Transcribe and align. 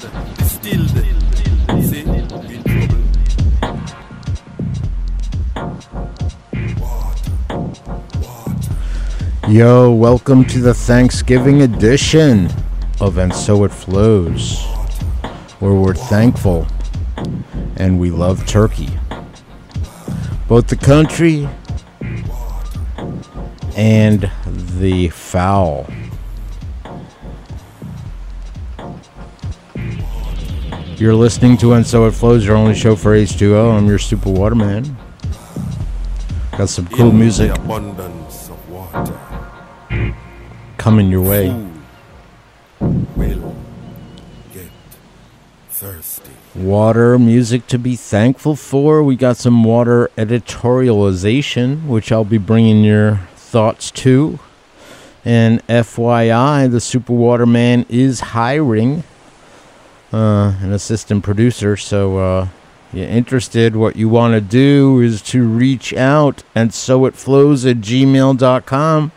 trouble. 0.00 0.30
Yo, 9.48 9.92
welcome 9.92 10.44
to 10.44 10.60
the 10.60 10.72
Thanksgiving 10.74 11.62
edition 11.62 12.48
of 13.00 13.18
And 13.18 13.34
So 13.34 13.64
It 13.64 13.72
Flows, 13.72 14.64
where 15.58 15.74
we're 15.74 15.94
thankful 15.94 16.66
and 17.76 17.98
we 17.98 18.10
love 18.10 18.46
turkey. 18.46 18.90
Both 20.46 20.68
the 20.68 20.76
country 20.76 21.48
and 23.76 24.30
the 24.78 25.08
fowl. 25.08 25.86
You're 31.00 31.14
listening 31.14 31.56
to 31.56 31.72
And 31.72 31.86
So 31.86 32.04
It 32.04 32.10
Flows, 32.10 32.44
your 32.44 32.56
only 32.56 32.74
show 32.74 32.94
for 32.94 33.16
H2O. 33.16 33.74
I'm 33.74 33.86
your 33.86 33.98
super 33.98 34.28
waterman. 34.28 34.98
Got 36.58 36.68
some 36.68 36.88
cool 36.88 37.08
In 37.08 37.18
music 37.18 37.56
abundance 37.56 38.50
of 38.50 38.68
water. 38.68 40.14
coming 40.76 41.10
your 41.10 41.22
way. 41.22 41.48
Will 43.16 43.56
get 44.52 44.68
thirsty. 45.70 46.32
Water 46.54 47.18
music 47.18 47.66
to 47.68 47.78
be 47.78 47.96
thankful 47.96 48.54
for. 48.54 49.02
We 49.02 49.16
got 49.16 49.38
some 49.38 49.64
water 49.64 50.10
editorialization, 50.18 51.86
which 51.86 52.12
I'll 52.12 52.26
be 52.26 52.36
bringing 52.36 52.84
your 52.84 53.26
thoughts 53.36 53.90
to. 53.92 54.38
And 55.24 55.66
FYI, 55.66 56.70
the 56.70 56.78
Super 56.78 57.14
Waterman 57.14 57.86
is 57.88 58.20
hiring 58.20 59.02
uh, 60.12 60.54
an 60.60 60.72
assistant 60.72 61.24
producer. 61.24 61.76
So, 61.76 62.18
uh, 62.18 62.48
you're 62.92 63.08
interested, 63.08 63.76
what 63.76 63.94
you 63.94 64.08
want 64.08 64.34
to 64.34 64.40
do 64.40 65.00
is 65.00 65.22
to 65.22 65.46
reach 65.46 65.94
out 65.94 66.42
and 66.56 66.74
so 66.74 67.04
it 67.04 67.14
flows 67.14 67.64
at 67.64 67.76
gmail.com. 67.76 69.12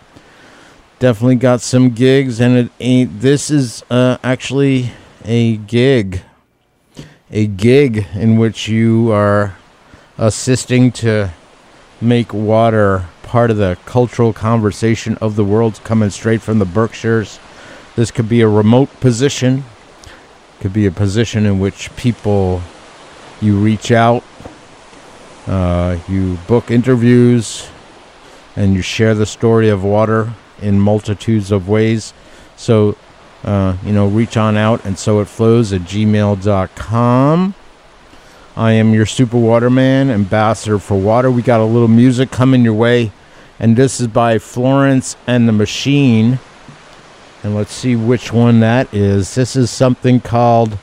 Definitely 0.99 1.35
got 1.35 1.59
some 1.59 1.89
gigs, 1.89 2.39
and 2.39 2.55
it 2.55 2.71
ain't. 2.79 3.19
This 3.19 3.49
is 3.49 3.83
uh, 3.89 4.17
actually 4.23 4.91
a 5.25 5.57
gig 5.57 6.21
a 7.33 7.47
gig 7.47 8.05
in 8.13 8.37
which 8.37 8.67
you 8.67 9.11
are 9.11 9.57
assisting 10.19 10.91
to 10.91 11.31
make 11.99 12.31
water 12.31 13.07
part 13.23 13.49
of 13.49 13.57
the 13.57 13.75
cultural 13.85 14.31
conversation 14.31 15.17
of 15.17 15.35
the 15.35 15.43
world 15.43 15.81
coming 15.83 16.11
straight 16.11 16.41
from 16.41 16.59
the 16.59 16.65
Berkshires. 16.65 17.39
This 17.95 18.11
could 18.11 18.29
be 18.29 18.41
a 18.41 18.47
remote 18.47 18.99
position, 18.99 19.65
could 20.63 20.71
be 20.71 20.85
a 20.85 20.91
position 20.91 21.45
in 21.45 21.59
which 21.59 21.93
people 21.97 22.61
you 23.41 23.59
reach 23.59 23.91
out, 23.91 24.23
uh, 25.45 25.97
you 26.07 26.37
book 26.47 26.71
interviews, 26.71 27.67
and 28.55 28.73
you 28.73 28.81
share 28.81 29.13
the 29.13 29.25
story 29.25 29.67
of 29.67 29.83
water 29.83 30.31
in 30.61 30.79
multitudes 30.79 31.51
of 31.51 31.67
ways. 31.67 32.13
So 32.55 32.95
uh, 33.43 33.75
you 33.85 33.91
know, 33.91 34.07
reach 34.07 34.37
on 34.37 34.55
out 34.55 34.85
and 34.85 34.97
so 34.97 35.19
it 35.19 35.25
flows 35.25 35.73
at 35.73 35.81
gmail.com. 35.81 37.55
I 38.55 38.71
am 38.71 38.93
your 38.93 39.05
super 39.05 39.37
waterman, 39.37 40.09
ambassador 40.09 40.79
for 40.79 40.97
water. 40.97 41.29
We 41.29 41.41
got 41.41 41.59
a 41.59 41.65
little 41.65 41.89
music 41.89 42.31
coming 42.31 42.63
your 42.63 42.73
way, 42.73 43.11
and 43.59 43.75
this 43.75 43.99
is 43.99 44.07
by 44.07 44.39
Florence 44.39 45.17
and 45.27 45.45
the 45.45 45.51
Machine. 45.51 46.39
And 47.43 47.53
let's 47.53 47.73
see 47.73 47.97
which 47.97 48.31
one 48.31 48.61
that 48.61 48.93
is. 48.93 49.35
This 49.35 49.57
is 49.57 49.69
something 49.69 50.21
called 50.21 50.75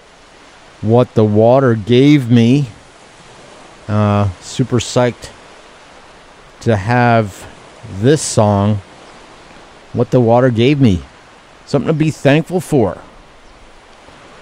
What 0.82 1.15
the 1.15 1.25
Water 1.25 1.75
Gave 1.75 2.31
Me. 2.31 2.69
Uh, 3.88 4.28
super 4.41 4.76
psyched 4.76 5.31
to 6.60 6.76
have 6.76 7.49
this 7.99 8.20
song, 8.20 8.82
What 9.94 10.10
the 10.10 10.20
Water 10.20 10.50
Gave 10.50 10.82
Me. 10.82 11.03
Something 11.65 11.87
to 11.87 11.94
be 11.94 12.10
thankful 12.10 12.60
for. 12.60 13.00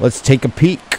Let's 0.00 0.20
take 0.20 0.44
a 0.44 0.48
peek 0.48 0.98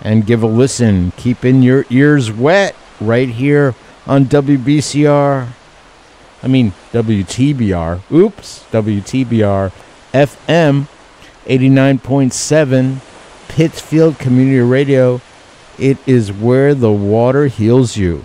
and 0.00 0.24
give 0.24 0.44
a 0.44 0.46
listen. 0.46 1.10
Keeping 1.16 1.60
your 1.64 1.84
ears 1.90 2.30
wet 2.30 2.76
right 3.00 3.28
here 3.28 3.74
on 4.06 4.26
WBCR. 4.26 5.48
I 6.40 6.46
mean, 6.46 6.72
WTBR. 6.92 8.12
Oops, 8.12 8.64
WTBR 8.70 9.72
FM 10.12 10.86
89.7 11.46 12.98
Pittsfield 13.48 14.18
Community 14.18 14.60
Radio. 14.60 15.20
It 15.78 15.98
is 16.06 16.32
where 16.32 16.74
the 16.74 16.90
water 16.92 17.46
heals 17.46 17.96
you. 17.96 18.24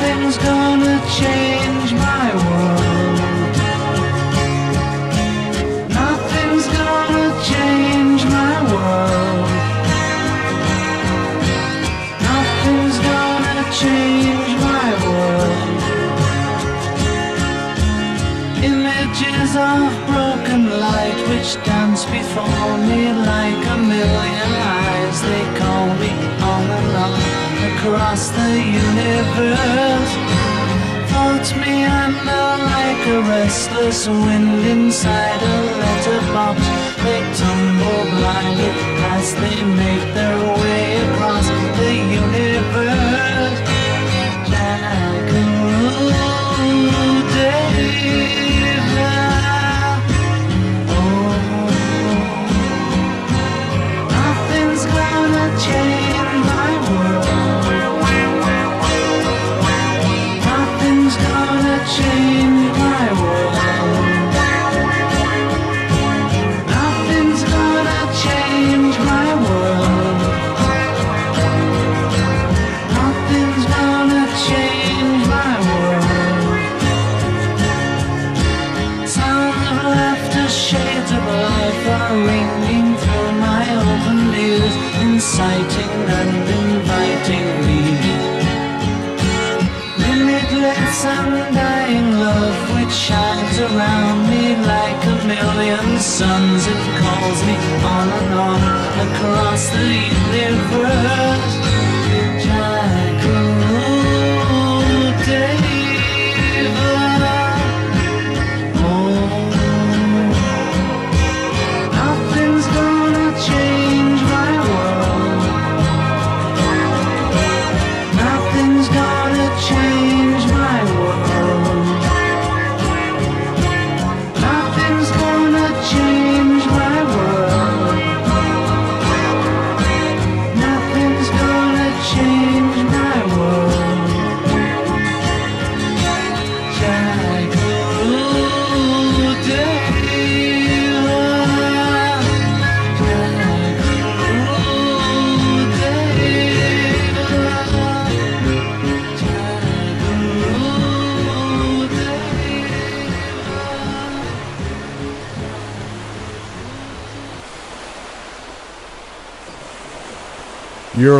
Nothing's 0.00 0.38
gonna 0.38 0.98
change 1.20 1.92
my 1.92 2.28
world. 2.44 3.18
Nothing's 5.90 6.66
gonna 6.78 7.28
change 7.44 8.24
my 8.24 8.54
world. 8.72 9.48
Nothing's 12.28 12.98
gonna 13.10 13.64
change 13.82 14.50
my 14.68 14.88
world. 15.04 15.80
Images 18.70 19.50
of 19.54 19.84
broken 20.08 20.62
light 20.80 21.20
which 21.28 21.62
dance 21.66 22.06
before 22.06 22.78
me 22.88 23.12
like 23.12 23.62
a 23.74 23.76
million 23.76 24.52
eyes. 24.80 25.20
They 25.20 25.44
call 25.58 25.88
me 26.00 26.29
across 27.80 28.28
the 28.28 28.52
universe. 28.60 30.12
Floats 31.10 31.54
me 31.56 31.84
under 31.84 32.44
like 32.72 33.06
a 33.06 33.22
restless 33.22 34.06
wind 34.06 34.66
inside 34.66 35.40
a 35.42 35.56
letterbox. 35.80 36.60
They 37.04 37.20
tumble 37.40 38.04
blindly 38.16 38.70
as 39.16 39.34
they 39.34 39.64
make 39.64 40.14
their 40.14 40.38
way 40.60 40.84
across 41.08 41.48
the 41.78 41.92
universe. 42.20 42.99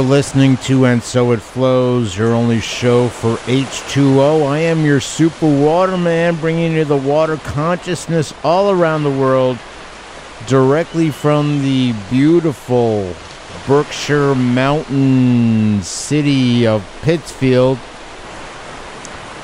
You're 0.01 0.09
listening 0.09 0.57
to 0.57 0.87
And 0.87 1.03
So 1.03 1.33
It 1.33 1.43
Flows, 1.43 2.17
your 2.17 2.33
only 2.33 2.59
show 2.59 3.09
for 3.09 3.37
H2O. 3.37 4.47
I 4.47 4.61
am 4.61 4.83
your 4.83 4.99
super 4.99 5.47
waterman, 5.47 6.37
bringing 6.37 6.73
you 6.73 6.87
the 6.87 6.97
water 6.97 7.37
consciousness 7.37 8.33
all 8.43 8.71
around 8.71 9.03
the 9.03 9.11
world, 9.11 9.59
directly 10.47 11.11
from 11.11 11.61
the 11.61 11.93
beautiful 12.09 13.15
Berkshire 13.67 14.35
Mountain 14.35 15.83
city 15.83 16.67
of 16.67 16.83
Pittsfield. 17.03 17.79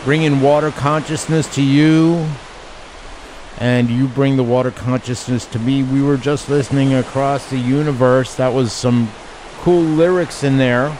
Bringing 0.04 0.40
water 0.40 0.70
consciousness 0.70 1.54
to 1.54 1.62
you, 1.62 2.26
and 3.58 3.90
you 3.90 4.08
bring 4.08 4.38
the 4.38 4.42
water 4.42 4.70
consciousness 4.70 5.44
to 5.48 5.58
me. 5.58 5.82
We 5.82 6.02
were 6.02 6.16
just 6.16 6.48
listening 6.48 6.94
across 6.94 7.50
the 7.50 7.58
universe. 7.58 8.36
That 8.36 8.54
was 8.54 8.72
some 8.72 9.10
cool 9.66 9.82
lyrics 9.82 10.44
in 10.44 10.58
there. 10.58 10.90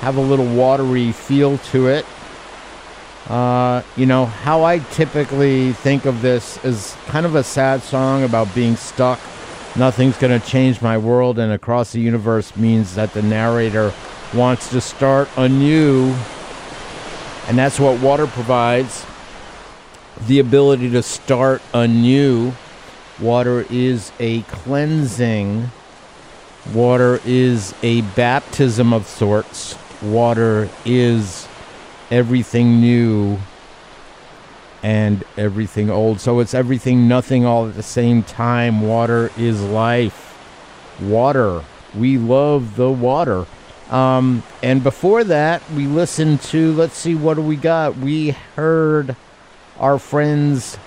Have 0.00 0.18
a 0.18 0.20
little 0.20 0.54
watery 0.54 1.12
feel 1.12 1.56
to 1.72 1.88
it. 1.88 2.04
Uh, 3.26 3.82
you 3.96 4.04
know, 4.04 4.26
how 4.26 4.64
I 4.64 4.80
typically 4.80 5.72
think 5.72 6.04
of 6.04 6.20
this 6.20 6.62
is 6.62 6.94
kind 7.06 7.24
of 7.24 7.34
a 7.36 7.42
sad 7.42 7.80
song 7.82 8.22
about 8.22 8.54
being 8.54 8.76
stuck. 8.76 9.18
Nothing's 9.76 10.18
going 10.18 10.38
to 10.38 10.46
change 10.46 10.82
my 10.82 10.98
world, 10.98 11.38
and 11.38 11.50
across 11.50 11.92
the 11.92 12.00
universe 12.00 12.54
means 12.54 12.96
that 12.96 13.14
the 13.14 13.22
narrator 13.22 13.94
wants 14.34 14.68
to 14.72 14.82
start 14.82 15.30
anew. 15.38 16.14
And 17.48 17.56
that's 17.56 17.80
what 17.80 17.98
water 18.02 18.26
provides 18.26 19.06
the 20.26 20.38
ability 20.38 20.90
to 20.90 21.02
start 21.02 21.62
anew. 21.72 22.52
Water 23.18 23.64
is 23.70 24.12
a 24.20 24.42
cleansing 24.42 25.70
Water 26.74 27.20
is 27.24 27.74
a 27.82 28.00
baptism 28.00 28.92
of 28.92 29.06
sorts. 29.06 29.78
Water 30.02 30.68
is 30.84 31.46
everything 32.10 32.80
new 32.80 33.38
and 34.82 35.24
everything 35.36 35.90
old. 35.90 36.20
So 36.20 36.40
it's 36.40 36.54
everything, 36.54 37.08
nothing, 37.08 37.44
all 37.44 37.68
at 37.68 37.74
the 37.74 37.82
same 37.82 38.22
time. 38.22 38.82
Water 38.82 39.30
is 39.36 39.62
life. 39.62 40.36
Water. 41.00 41.64
We 41.94 42.18
love 42.18 42.76
the 42.76 42.90
water. 42.90 43.46
Um, 43.90 44.42
and 44.62 44.82
before 44.82 45.22
that, 45.24 45.62
we 45.70 45.86
listened 45.86 46.42
to, 46.42 46.72
let's 46.74 46.96
see, 46.96 47.14
what 47.14 47.34
do 47.34 47.42
we 47.42 47.56
got? 47.56 47.96
We 47.96 48.30
heard 48.56 49.14
our 49.78 49.98
friends. 49.98 50.78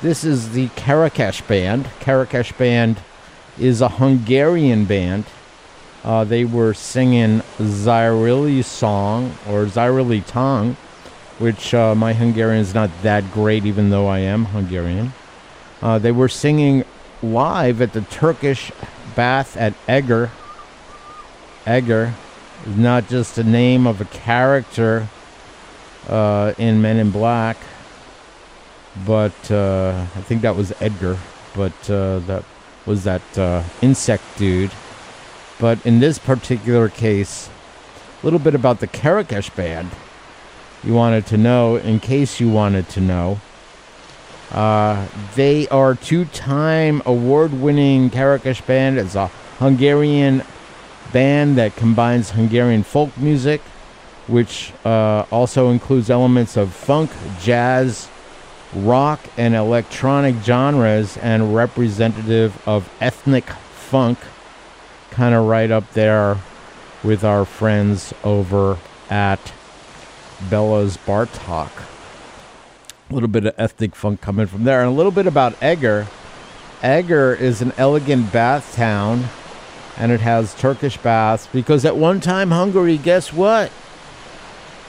This 0.00 0.22
is 0.24 0.52
the 0.52 0.68
Kerekes 0.68 1.46
Band. 1.46 1.86
Kerekes 2.00 2.56
Band 2.56 3.00
is 3.58 3.80
a 3.80 3.88
Hungarian 3.88 4.84
band. 4.84 5.24
Uh, 6.04 6.24
they 6.24 6.44
were 6.44 6.72
singing 6.72 7.40
Zyrili 7.58 8.62
song 8.64 9.36
or 9.48 9.66
Zyrili 9.66 10.24
tongue, 10.26 10.76
which 11.38 11.74
uh, 11.74 11.94
my 11.94 12.12
Hungarian 12.12 12.60
is 12.60 12.74
not 12.74 12.90
that 13.02 13.32
great, 13.32 13.64
even 13.64 13.90
though 13.90 14.06
I 14.06 14.20
am 14.20 14.46
Hungarian. 14.46 15.12
Uh, 15.82 15.98
they 15.98 16.12
were 16.12 16.28
singing 16.28 16.84
live 17.22 17.82
at 17.82 17.92
the 17.92 18.02
Turkish 18.02 18.70
bath 19.14 19.56
at 19.56 19.74
Eger. 19.88 20.30
Eger 21.66 22.14
is 22.66 22.76
not 22.76 23.08
just 23.08 23.38
a 23.38 23.44
name 23.44 23.86
of 23.86 24.00
a 24.00 24.04
character 24.04 25.08
uh, 26.08 26.52
in 26.58 26.80
Men 26.80 26.98
in 26.98 27.10
Black, 27.10 27.56
but 29.04 29.50
uh, 29.50 30.06
I 30.14 30.20
think 30.22 30.42
that 30.42 30.56
was 30.56 30.72
Edgar, 30.80 31.18
but 31.54 31.90
uh, 31.90 32.20
that 32.20 32.44
was 32.86 33.04
that 33.04 33.22
uh, 33.36 33.62
insect 33.82 34.22
dude. 34.38 34.70
But 35.58 35.84
in 35.84 36.00
this 36.00 36.18
particular 36.18 36.88
case, 36.88 37.50
a 38.22 38.24
little 38.24 38.38
bit 38.38 38.54
about 38.54 38.80
the 38.80 38.86
Kerekes 38.86 39.54
band. 39.54 39.90
You 40.84 40.94
wanted 40.94 41.26
to 41.26 41.36
know, 41.36 41.76
in 41.76 42.00
case 42.00 42.40
you 42.40 42.48
wanted 42.48 42.88
to 42.90 43.00
know. 43.00 43.40
Uh, 44.52 45.06
they 45.34 45.66
are 45.68 45.94
two-time 45.94 47.02
award-winning 47.04 48.10
Kerekes 48.10 48.64
band. 48.64 48.98
It's 48.98 49.16
a 49.16 49.26
Hungarian 49.58 50.44
band 51.12 51.58
that 51.58 51.74
combines 51.74 52.30
Hungarian 52.30 52.82
folk 52.82 53.16
music, 53.16 53.60
which 54.26 54.72
uh, 54.84 55.24
also 55.30 55.70
includes 55.70 56.10
elements 56.10 56.56
of 56.56 56.72
funk, 56.72 57.10
jazz, 57.40 58.08
rock, 58.76 59.20
and 59.36 59.54
electronic 59.54 60.36
genres, 60.42 61.16
and 61.16 61.54
representative 61.54 62.66
of 62.68 62.88
ethnic 63.00 63.48
funk, 63.48 64.18
kind 65.10 65.34
of 65.34 65.46
right 65.46 65.70
up 65.70 65.90
there 65.92 66.36
with 67.02 67.24
our 67.24 67.44
friends 67.44 68.12
over 68.22 68.78
at 69.08 69.52
Bella's 70.50 70.96
Bartok. 70.98 71.70
A 73.08 73.14
little 73.14 73.28
bit 73.28 73.46
of 73.46 73.54
ethnic 73.56 73.94
funk 73.94 74.20
coming 74.20 74.46
from 74.46 74.64
there, 74.64 74.80
and 74.80 74.88
a 74.88 74.92
little 74.92 75.12
bit 75.12 75.26
about 75.26 75.54
Eger. 75.62 76.06
Eger 76.84 77.34
is 77.34 77.62
an 77.62 77.72
elegant 77.78 78.32
bath 78.32 78.74
town, 78.74 79.26
and 79.96 80.12
it 80.12 80.20
has 80.20 80.54
Turkish 80.54 80.98
baths 80.98 81.48
because 81.52 81.84
at 81.84 81.96
one 81.96 82.20
time 82.20 82.50
Hungary, 82.50 82.98
guess 82.98 83.32
what, 83.32 83.72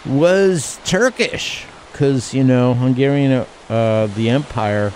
was 0.05 0.79
Turkish. 0.83 1.65
Because 1.91 2.33
you 2.33 2.43
know 2.43 2.73
Hungarian, 2.73 3.45
uh, 3.69 4.07
the 4.07 4.29
empire, 4.29 4.91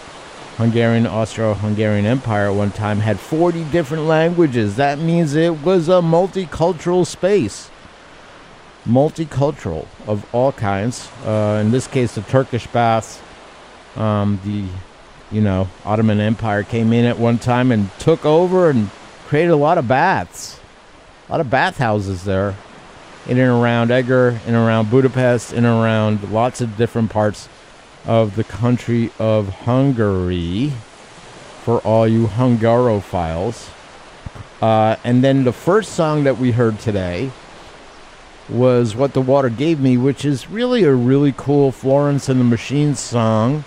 Hungarian 0.57 1.07
Austro-Hungarian 1.07 2.05
Empire 2.05 2.47
at 2.47 2.55
one 2.55 2.71
time 2.71 2.99
had 2.99 3.19
40 3.19 3.63
different 3.65 4.03
languages. 4.03 4.75
That 4.75 4.99
means 4.99 5.35
it 5.35 5.61
was 5.61 5.89
a 5.89 6.01
multicultural 6.01 7.05
space 7.05 7.71
multicultural 8.87 9.87
of 10.07 10.25
all 10.33 10.51
kinds. 10.51 11.09
Uh, 11.25 11.61
in 11.63 11.71
this 11.71 11.87
case, 11.87 12.15
the 12.15 12.21
Turkish 12.21 12.67
baths. 12.67 13.21
Um, 13.95 14.39
the 14.45 14.67
you 15.35 15.41
know 15.41 15.67
Ottoman 15.85 16.19
Empire 16.19 16.63
came 16.63 16.93
in 16.93 17.05
at 17.05 17.19
one 17.19 17.37
time 17.37 17.71
and 17.71 17.89
took 17.99 18.25
over 18.25 18.69
and 18.69 18.89
created 19.27 19.51
a 19.51 19.57
lot 19.57 19.77
of 19.77 19.87
baths, 19.87 20.59
a 21.27 21.31
lot 21.31 21.41
of 21.41 21.49
bathhouses 21.49 22.23
there, 22.23 22.55
in 23.27 23.37
and 23.37 23.49
around 23.49 23.91
Eger, 23.91 24.39
in 24.45 24.55
and 24.55 24.55
around 24.55 24.89
Budapest, 24.89 25.51
in 25.51 25.65
and 25.65 25.83
around 25.83 26.31
lots 26.31 26.61
of 26.61 26.77
different 26.77 27.09
parts 27.09 27.49
of 28.05 28.35
the 28.35 28.43
country 28.43 29.11
of 29.19 29.49
Hungary. 29.65 30.73
For 31.63 31.79
all 31.81 32.07
you 32.07 32.25
Hungarophiles. 32.25 33.69
Uh, 34.63 34.95
and 35.03 35.23
then 35.23 35.43
the 35.43 35.53
first 35.53 35.93
song 35.93 36.23
that 36.23 36.39
we 36.39 36.53
heard 36.53 36.79
today 36.79 37.29
was 38.49 38.95
What 38.95 39.13
the 39.13 39.21
Water 39.21 39.49
Gave 39.49 39.79
Me, 39.79 39.95
which 39.95 40.25
is 40.25 40.49
really 40.49 40.83
a 40.83 40.93
really 40.93 41.31
cool 41.37 41.71
Florence 41.71 42.29
and 42.29 42.39
the 42.39 42.43
Machine 42.45 42.95
song 42.95 43.63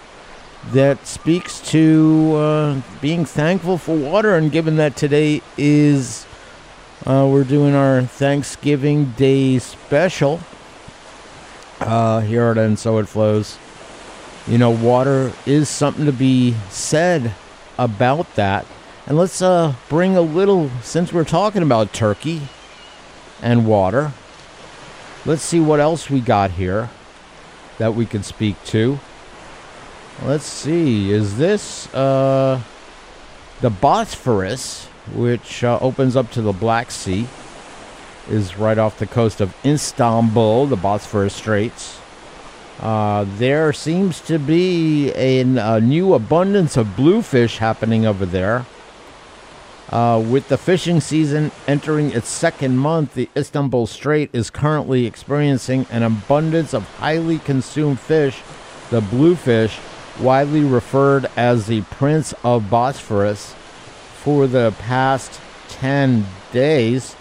that 0.72 1.06
speaks 1.06 1.60
to 1.70 2.34
uh, 2.34 2.80
being 3.00 3.24
thankful 3.24 3.78
for 3.78 3.96
water. 3.96 4.34
And 4.34 4.50
given 4.50 4.74
that 4.76 4.96
today 4.96 5.40
is, 5.56 6.26
uh, 7.06 7.28
we're 7.30 7.44
doing 7.44 7.76
our 7.76 8.02
Thanksgiving 8.02 9.12
Day 9.12 9.60
special 9.60 10.40
uh, 11.78 12.20
here 12.20 12.46
at 12.46 12.58
And 12.58 12.76
So 12.76 12.98
It 12.98 13.06
Flows, 13.06 13.56
you 14.46 14.58
know, 14.58 14.70
water 14.70 15.32
is 15.46 15.68
something 15.68 16.06
to 16.06 16.12
be 16.12 16.54
said 16.68 17.34
about 17.78 18.34
that. 18.34 18.66
And 19.06 19.16
let's 19.16 19.42
uh, 19.42 19.74
bring 19.88 20.16
a 20.16 20.22
little, 20.22 20.70
since 20.82 21.12
we're 21.12 21.24
talking 21.24 21.62
about 21.62 21.92
turkey 21.92 22.42
and 23.42 23.66
water, 23.66 24.12
Let's 25.26 25.40
see 25.40 25.58
what 25.58 25.80
else 25.80 26.10
we 26.10 26.20
got 26.20 26.50
here 26.50 26.90
that 27.78 27.94
we 27.94 28.04
can 28.04 28.22
speak 28.22 28.62
to. 28.64 28.98
Let's 30.22 30.44
see. 30.44 31.10
Is 31.10 31.38
this 31.38 31.92
uh, 31.94 32.60
the 33.62 33.70
Bosphorus, 33.70 34.84
which 35.14 35.64
uh, 35.64 35.78
opens 35.80 36.14
up 36.14 36.30
to 36.32 36.42
the 36.42 36.52
Black 36.52 36.90
Sea, 36.90 37.26
is 38.28 38.58
right 38.58 38.76
off 38.76 38.98
the 38.98 39.06
coast 39.06 39.40
of 39.40 39.54
Istanbul, 39.64 40.66
the 40.66 40.76
Bosphorus 40.76 41.34
Straits. 41.34 41.98
Uh, 42.80 43.24
there 43.36 43.72
seems 43.72 44.20
to 44.22 44.38
be 44.38 45.12
a, 45.12 45.40
a 45.40 45.80
new 45.80 46.14
abundance 46.14 46.76
of 46.76 46.96
bluefish 46.96 47.58
happening 47.58 48.04
over 48.04 48.26
there. 48.26 48.66
Uh, 49.90 50.18
with 50.28 50.48
the 50.48 50.58
fishing 50.58 51.00
season 51.00 51.52
entering 51.68 52.10
its 52.10 52.28
second 52.28 52.76
month, 52.76 53.14
the 53.14 53.28
Istanbul 53.36 53.86
Strait 53.86 54.30
is 54.32 54.50
currently 54.50 55.06
experiencing 55.06 55.86
an 55.90 56.02
abundance 56.02 56.74
of 56.74 56.82
highly 56.96 57.38
consumed 57.38 58.00
fish, 58.00 58.42
the 58.90 59.00
bluefish, 59.00 59.78
widely 60.20 60.64
referred 60.64 61.26
as 61.36 61.66
the 61.66 61.82
Prince 61.82 62.34
of 62.42 62.70
Bosphorus, 62.70 63.54
for 64.16 64.46
the 64.46 64.74
past 64.80 65.40
10 65.68 66.26
days. 66.52 67.14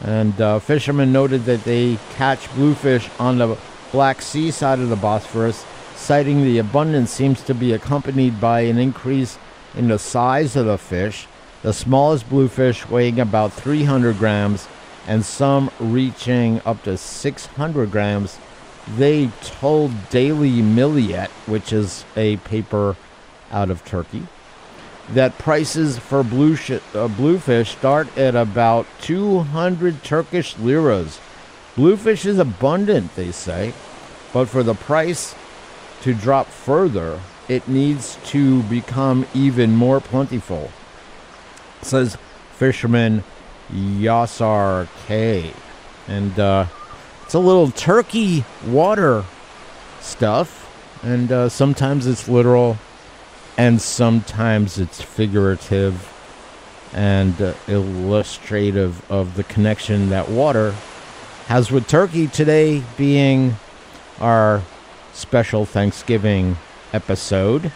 And 0.00 0.38
uh, 0.40 0.58
fishermen 0.58 1.12
noted 1.12 1.44
that 1.46 1.64
they 1.64 1.98
catch 2.14 2.52
bluefish 2.54 3.08
on 3.18 3.38
the 3.38 3.56
Black 3.94 4.20
Sea 4.20 4.50
side 4.50 4.80
of 4.80 4.88
the 4.88 4.96
Bosphorus, 4.96 5.64
citing 5.94 6.42
the 6.42 6.58
abundance 6.58 7.12
seems 7.12 7.40
to 7.44 7.54
be 7.54 7.72
accompanied 7.72 8.40
by 8.40 8.62
an 8.62 8.76
increase 8.76 9.38
in 9.76 9.86
the 9.86 10.00
size 10.00 10.56
of 10.56 10.66
the 10.66 10.76
fish 10.76 11.28
the 11.62 11.72
smallest 11.72 12.28
bluefish 12.28 12.88
weighing 12.88 13.20
about 13.20 13.52
300 13.52 14.18
grams 14.18 14.66
and 15.06 15.24
some 15.24 15.70
reaching 15.78 16.60
up 16.66 16.82
to 16.82 16.96
600 16.96 17.92
grams. 17.92 18.36
They 18.96 19.28
told 19.42 20.10
Daily 20.10 20.60
Milliyet, 20.60 21.28
which 21.46 21.72
is 21.72 22.04
a 22.16 22.38
paper 22.38 22.96
out 23.52 23.70
of 23.70 23.84
Turkey, 23.84 24.26
that 25.10 25.38
prices 25.38 25.98
for 25.98 26.24
blue 26.24 26.56
sh- 26.56 26.80
uh, 26.96 27.06
bluefish 27.06 27.70
start 27.70 28.18
at 28.18 28.34
about 28.34 28.86
200 29.02 30.02
Turkish 30.02 30.58
liras. 30.58 31.20
Bluefish 31.76 32.24
is 32.24 32.38
abundant, 32.38 33.14
they 33.16 33.32
say, 33.32 33.72
but 34.32 34.46
for 34.46 34.62
the 34.62 34.74
price 34.74 35.34
to 36.02 36.14
drop 36.14 36.46
further, 36.46 37.20
it 37.48 37.66
needs 37.68 38.18
to 38.26 38.62
become 38.64 39.26
even 39.34 39.74
more 39.74 40.00
plentiful 40.00 40.70
says 41.84 42.16
fisherman 42.52 43.22
Yasar 43.72 44.88
K. 45.06 45.52
And 46.08 46.38
uh, 46.38 46.66
it's 47.22 47.34
a 47.34 47.38
little 47.38 47.70
turkey 47.70 48.44
water 48.66 49.24
stuff. 50.00 50.62
And 51.02 51.30
uh, 51.30 51.48
sometimes 51.50 52.06
it's 52.06 52.28
literal, 52.28 52.78
and 53.58 53.80
sometimes 53.80 54.78
it's 54.78 55.02
figurative 55.02 56.10
and 56.94 57.40
uh, 57.42 57.52
illustrative 57.68 59.10
of 59.10 59.36
the 59.36 59.44
connection 59.44 60.08
that 60.10 60.30
water 60.30 60.74
has 61.46 61.70
with 61.70 61.86
turkey. 61.86 62.26
Today 62.26 62.82
being 62.96 63.56
our 64.20 64.62
special 65.12 65.66
Thanksgiving 65.66 66.56
episode. 66.92 67.70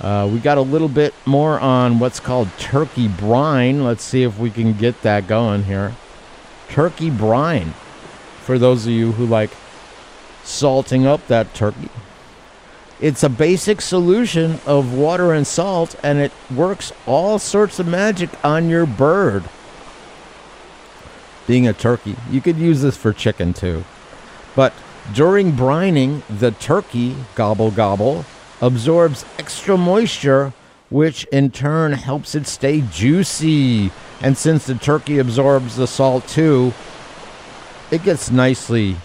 Uh, 0.00 0.28
we 0.30 0.38
got 0.38 0.58
a 0.58 0.62
little 0.62 0.88
bit 0.88 1.14
more 1.24 1.58
on 1.58 1.98
what's 1.98 2.20
called 2.20 2.48
turkey 2.58 3.08
brine. 3.08 3.84
Let's 3.84 4.02
see 4.02 4.22
if 4.22 4.38
we 4.38 4.50
can 4.50 4.74
get 4.74 5.00
that 5.02 5.26
going 5.26 5.64
here. 5.64 5.94
Turkey 6.68 7.10
brine. 7.10 7.72
For 8.42 8.58
those 8.58 8.86
of 8.86 8.92
you 8.92 9.12
who 9.12 9.24
like 9.24 9.50
salting 10.42 11.06
up 11.06 11.26
that 11.28 11.54
turkey. 11.54 11.88
It's 13.00 13.22
a 13.22 13.28
basic 13.28 13.80
solution 13.80 14.60
of 14.66 14.94
water 14.94 15.32
and 15.32 15.46
salt, 15.46 15.96
and 16.02 16.18
it 16.18 16.32
works 16.54 16.92
all 17.06 17.38
sorts 17.38 17.78
of 17.78 17.86
magic 17.86 18.30
on 18.44 18.68
your 18.68 18.86
bird 18.86 19.44
being 21.46 21.66
a 21.66 21.72
turkey. 21.72 22.16
You 22.30 22.40
could 22.40 22.56
use 22.56 22.82
this 22.82 22.96
for 22.96 23.12
chicken 23.12 23.52
too. 23.52 23.84
But 24.54 24.72
during 25.12 25.52
brining, 25.52 26.22
the 26.28 26.52
turkey 26.52 27.16
gobble 27.34 27.70
gobble 27.70 28.24
absorbs 28.60 29.24
extra 29.38 29.76
moisture, 29.76 30.52
which 30.90 31.24
in 31.24 31.50
turn 31.50 31.92
helps 31.92 32.34
it 32.34 32.46
stay 32.46 32.80
juicy. 32.80 33.90
And 34.20 34.38
since 34.38 34.66
the 34.66 34.74
turkey 34.74 35.18
absorbs 35.18 35.76
the 35.76 35.86
salt 35.86 36.26
too, 36.26 36.72
it 37.90 38.02
gets 38.02 38.30
nicely 38.30 38.96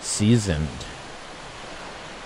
seasoned. 0.00 0.68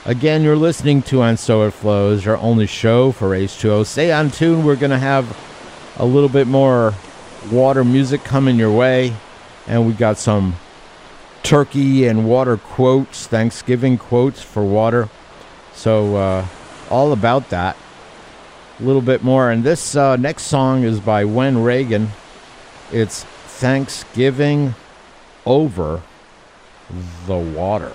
Again, 0.04 0.42
you're 0.42 0.54
listening 0.54 1.00
to 1.04 1.22
On 1.22 1.38
So 1.38 1.62
It 1.62 1.70
Flows, 1.70 2.26
our 2.26 2.36
only 2.36 2.66
show 2.66 3.10
for 3.10 3.30
H2O. 3.30 3.86
Stay 3.86 4.12
on 4.12 4.30
tune. 4.30 4.62
We're 4.62 4.76
going 4.76 4.90
to 4.90 4.98
have 4.98 5.34
a 5.96 6.04
little 6.04 6.28
bit 6.28 6.46
more 6.46 6.92
water 7.50 7.84
music 7.84 8.24
coming 8.24 8.56
your 8.56 8.72
way. 8.72 9.14
And 9.66 9.86
we 9.86 9.92
got 9.92 10.18
some 10.18 10.56
turkey 11.42 12.06
and 12.06 12.28
water 12.28 12.56
quotes, 12.56 13.26
Thanksgiving 13.26 13.98
quotes 13.98 14.42
for 14.42 14.64
water. 14.64 15.08
So, 15.74 16.16
uh, 16.16 16.46
all 16.90 17.12
about 17.12 17.50
that. 17.50 17.76
A 18.80 18.82
little 18.82 19.02
bit 19.02 19.22
more. 19.22 19.50
And 19.50 19.64
this 19.64 19.96
uh, 19.96 20.16
next 20.16 20.44
song 20.44 20.84
is 20.84 21.00
by 21.00 21.24
Wen 21.24 21.62
Reagan. 21.62 22.10
It's 22.92 23.24
Thanksgiving 23.24 24.74
Over 25.46 26.02
the 27.26 27.36
Water. 27.36 27.92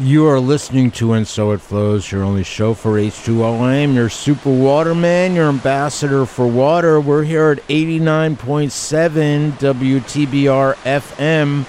You 0.00 0.28
are 0.28 0.38
listening 0.38 0.92
to 0.92 1.12
And 1.14 1.26
So 1.26 1.50
It 1.50 1.60
Flows, 1.60 2.12
your 2.12 2.22
only 2.22 2.44
show 2.44 2.72
for 2.72 2.92
H2O. 2.92 3.60
I 3.62 3.74
am 3.74 3.94
your 3.94 4.08
super 4.08 4.48
waterman, 4.48 5.34
your 5.34 5.48
ambassador 5.48 6.24
for 6.24 6.46
water. 6.46 7.00
We're 7.00 7.24
here 7.24 7.50
at 7.50 7.66
89.7 7.66 9.54
WTBR 9.54 10.74
FM, 10.84 11.66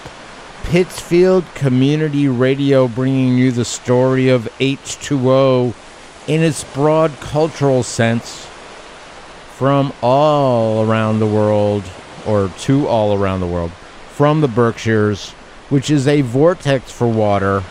Pittsfield 0.66 1.44
Community 1.56 2.28
Radio, 2.28 2.88
bringing 2.88 3.36
you 3.36 3.52
the 3.52 3.66
story 3.66 4.30
of 4.30 4.48
H2O 4.60 5.74
in 6.28 6.44
its 6.44 6.64
broad 6.64 7.12
cultural 7.22 7.82
sense 7.82 8.46
from 9.56 9.92
all 10.04 10.88
around 10.88 11.18
the 11.18 11.26
world, 11.26 11.84
or 12.28 12.50
to 12.60 12.88
all 12.88 13.20
around 13.20 13.40
the 13.40 13.48
world, 13.48 13.72
from 14.12 14.42
the 14.42 14.48
Berkshires, 14.48 15.32
which 15.70 15.90
is 15.90 16.08
a 16.08 16.22
vortex 16.22 16.92
for 16.92 17.08
water 17.08 17.64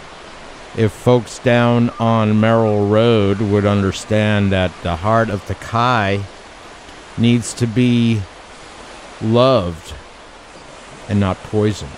if 0.78 0.92
folks 0.92 1.40
down 1.40 1.90
on 1.98 2.38
Merrill 2.38 2.86
Road 2.86 3.40
would 3.40 3.66
understand 3.66 4.52
that 4.52 4.70
the 4.84 4.94
heart 4.94 5.28
of 5.28 5.44
Takai 5.44 6.20
needs 7.18 7.52
to 7.54 7.66
be 7.66 8.22
loved 9.20 9.92
and 11.08 11.18
not 11.18 11.36
poisoned. 11.38 11.90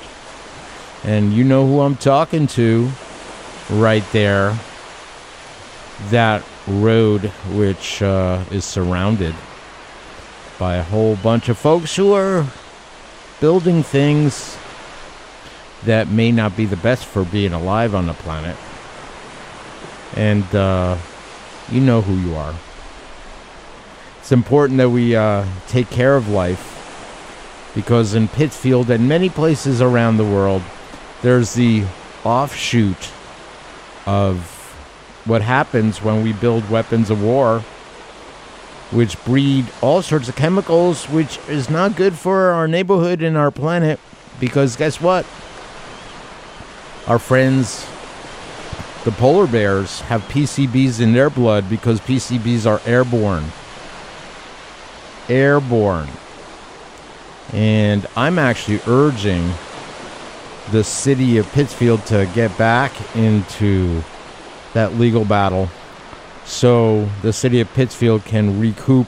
And 1.04 1.34
you 1.34 1.44
know 1.44 1.66
who 1.66 1.80
I'm 1.80 1.96
talking 1.96 2.46
to 2.48 2.90
right 3.68 4.04
there. 4.12 4.58
That 6.08 6.42
road, 6.66 7.24
which 7.52 8.00
uh, 8.00 8.42
is 8.50 8.64
surrounded 8.64 9.34
by 10.58 10.76
a 10.76 10.82
whole 10.82 11.16
bunch 11.16 11.50
of 11.50 11.58
folks 11.58 11.94
who 11.96 12.14
are 12.14 12.46
building 13.40 13.82
things 13.82 14.56
that 15.84 16.08
may 16.08 16.32
not 16.32 16.56
be 16.56 16.64
the 16.64 16.76
best 16.78 17.04
for 17.04 17.26
being 17.26 17.52
alive 17.52 17.94
on 17.94 18.06
the 18.06 18.14
planet 18.14 18.56
and 20.16 20.44
uh, 20.54 20.96
you 21.70 21.80
know 21.80 22.00
who 22.02 22.14
you 22.16 22.34
are. 22.34 22.54
It's 24.20 24.32
important 24.32 24.78
that 24.78 24.90
we 24.90 25.16
uh, 25.16 25.44
take 25.66 25.90
care 25.90 26.16
of 26.16 26.28
life 26.28 26.70
because 27.74 28.14
in 28.14 28.28
Pittsfield 28.28 28.90
and 28.90 29.08
many 29.08 29.28
places 29.28 29.80
around 29.80 30.16
the 30.16 30.24
world, 30.24 30.62
there's 31.22 31.54
the 31.54 31.84
offshoot 32.24 33.10
of 34.06 34.56
what 35.24 35.42
happens 35.42 36.02
when 36.02 36.22
we 36.22 36.32
build 36.32 36.68
weapons 36.70 37.10
of 37.10 37.22
war, 37.22 37.60
which 38.90 39.22
breed 39.24 39.66
all 39.80 40.02
sorts 40.02 40.28
of 40.28 40.36
chemicals, 40.36 41.04
which 41.08 41.38
is 41.48 41.70
not 41.70 41.96
good 41.96 42.14
for 42.14 42.50
our 42.50 42.66
neighborhood 42.66 43.22
and 43.22 43.36
our 43.36 43.50
planet. 43.50 44.00
Because 44.38 44.76
guess 44.76 45.00
what? 45.00 45.24
Our 47.06 47.18
friends 47.18 47.89
the 49.04 49.12
polar 49.12 49.46
bears 49.46 50.00
have 50.02 50.22
PCBs 50.22 51.00
in 51.00 51.12
their 51.12 51.30
blood 51.30 51.68
because 51.70 52.00
PCBs 52.00 52.66
are 52.66 52.80
airborne. 52.86 53.44
Airborne. 55.28 56.08
And 57.52 58.06
I'm 58.16 58.38
actually 58.38 58.80
urging 58.86 59.52
the 60.70 60.84
city 60.84 61.38
of 61.38 61.50
Pittsfield 61.52 62.04
to 62.06 62.30
get 62.34 62.56
back 62.56 62.92
into 63.16 64.02
that 64.74 64.94
legal 64.94 65.24
battle 65.24 65.68
so 66.50 67.08
the 67.22 67.32
city 67.32 67.60
of 67.60 67.72
Pittsfield 67.74 68.24
can 68.24 68.58
recoup 68.60 69.06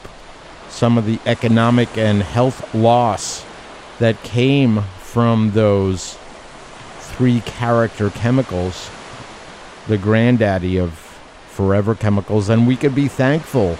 some 0.68 0.96
of 0.96 1.06
the 1.06 1.18
economic 1.26 1.98
and 1.98 2.22
health 2.22 2.72
loss 2.72 3.44
that 3.98 4.22
came 4.22 4.82
from 5.00 5.50
those 5.50 6.16
three 7.00 7.40
character 7.40 8.10
chemicals 8.10 8.88
the 9.88 9.98
granddaddy 9.98 10.78
of 10.78 10.92
forever 11.48 11.94
chemicals, 11.94 12.48
and 12.48 12.66
we 12.66 12.76
could 12.76 12.94
be 12.94 13.08
thankful 13.08 13.76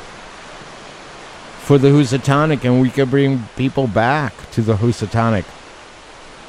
for 1.62 1.78
the 1.78 1.90
Housatonic, 1.90 2.64
and 2.64 2.80
we 2.80 2.90
could 2.90 3.10
bring 3.10 3.44
people 3.56 3.86
back 3.86 4.32
to 4.50 4.62
the 4.62 4.76
Housatonic. 4.76 5.44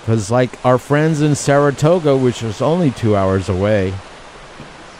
Because, 0.01 0.29
like 0.29 0.63
our 0.65 0.77
friends 0.77 1.21
in 1.21 1.35
Saratoga, 1.35 2.17
which 2.17 2.43
is 2.43 2.61
only 2.61 2.91
two 2.91 3.15
hours 3.15 3.47
away, 3.47 3.93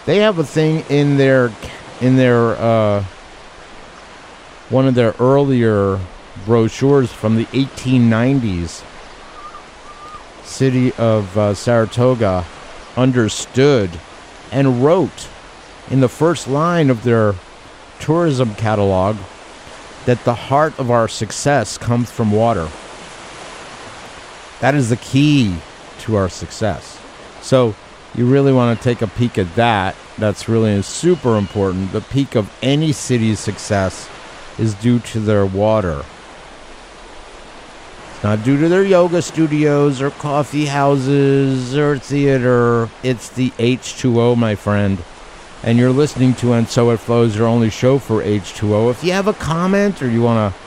they 0.05 0.17
have 0.17 0.37
a 0.37 0.43
thing 0.43 0.85
in 0.89 1.17
their 1.17 1.51
in 1.99 2.15
their 2.15 2.51
uh, 2.51 3.03
one 4.69 4.87
of 4.87 4.95
their 4.95 5.13
earlier 5.19 5.99
brochures 6.45 7.11
from 7.11 7.35
the 7.35 7.45
1890s. 7.47 8.83
City 10.43 10.93
of 10.93 11.37
uh, 11.37 11.53
Saratoga 11.53 12.45
understood 12.95 13.89
and 14.53 14.83
wrote 14.83 15.27
in 15.89 15.99
the 15.99 16.07
first 16.07 16.47
line 16.47 16.89
of 16.89 17.03
their 17.03 17.35
tourism 17.99 18.55
catalog 18.55 19.17
that 20.05 20.23
the 20.23 20.33
heart 20.33 20.77
of 20.79 20.91
our 20.91 21.07
success 21.07 21.77
comes 21.77 22.11
from 22.11 22.31
water. 22.31 22.69
That 24.61 24.75
is 24.75 24.89
the 24.89 24.97
key 24.97 25.55
to 25.99 26.15
our 26.15 26.29
success. 26.29 26.99
So, 27.41 27.75
you 28.15 28.29
really 28.29 28.53
want 28.53 28.77
to 28.77 28.83
take 28.83 29.01
a 29.01 29.07
peek 29.07 29.37
at 29.37 29.55
that. 29.55 29.95
That's 30.17 30.47
really 30.47 30.81
super 30.83 31.35
important. 31.35 31.91
The 31.91 32.01
peak 32.01 32.35
of 32.35 32.55
any 32.61 32.91
city's 32.91 33.39
success 33.39 34.07
is 34.59 34.75
due 34.75 34.99
to 34.99 35.19
their 35.19 35.45
water. 35.45 36.05
Not 38.23 38.43
due 38.43 38.57
to 38.57 38.69
their 38.69 38.85
yoga 38.85 39.21
studios 39.21 40.01
or 40.01 40.09
coffee 40.09 40.65
houses 40.65 41.75
or 41.75 41.97
theater. 41.97 42.89
It's 43.03 43.27
the 43.27 43.49
H2O, 43.51 44.37
my 44.37 44.55
friend. 44.55 44.97
And 45.61 45.77
you're 45.77 45.91
listening 45.91 46.33
to 46.35 46.53
And 46.53 46.67
So 46.67 46.91
It 46.91 46.97
Flows, 46.97 47.35
your 47.35 47.47
only 47.47 47.69
show 47.69 47.99
for 47.99 48.23
H2O. 48.23 48.89
If 48.91 49.03
you 49.03 49.11
have 49.11 49.27
a 49.27 49.33
comment 49.33 50.01
or 50.01 50.09
you 50.09 50.21
want 50.21 50.53
to 50.53 50.59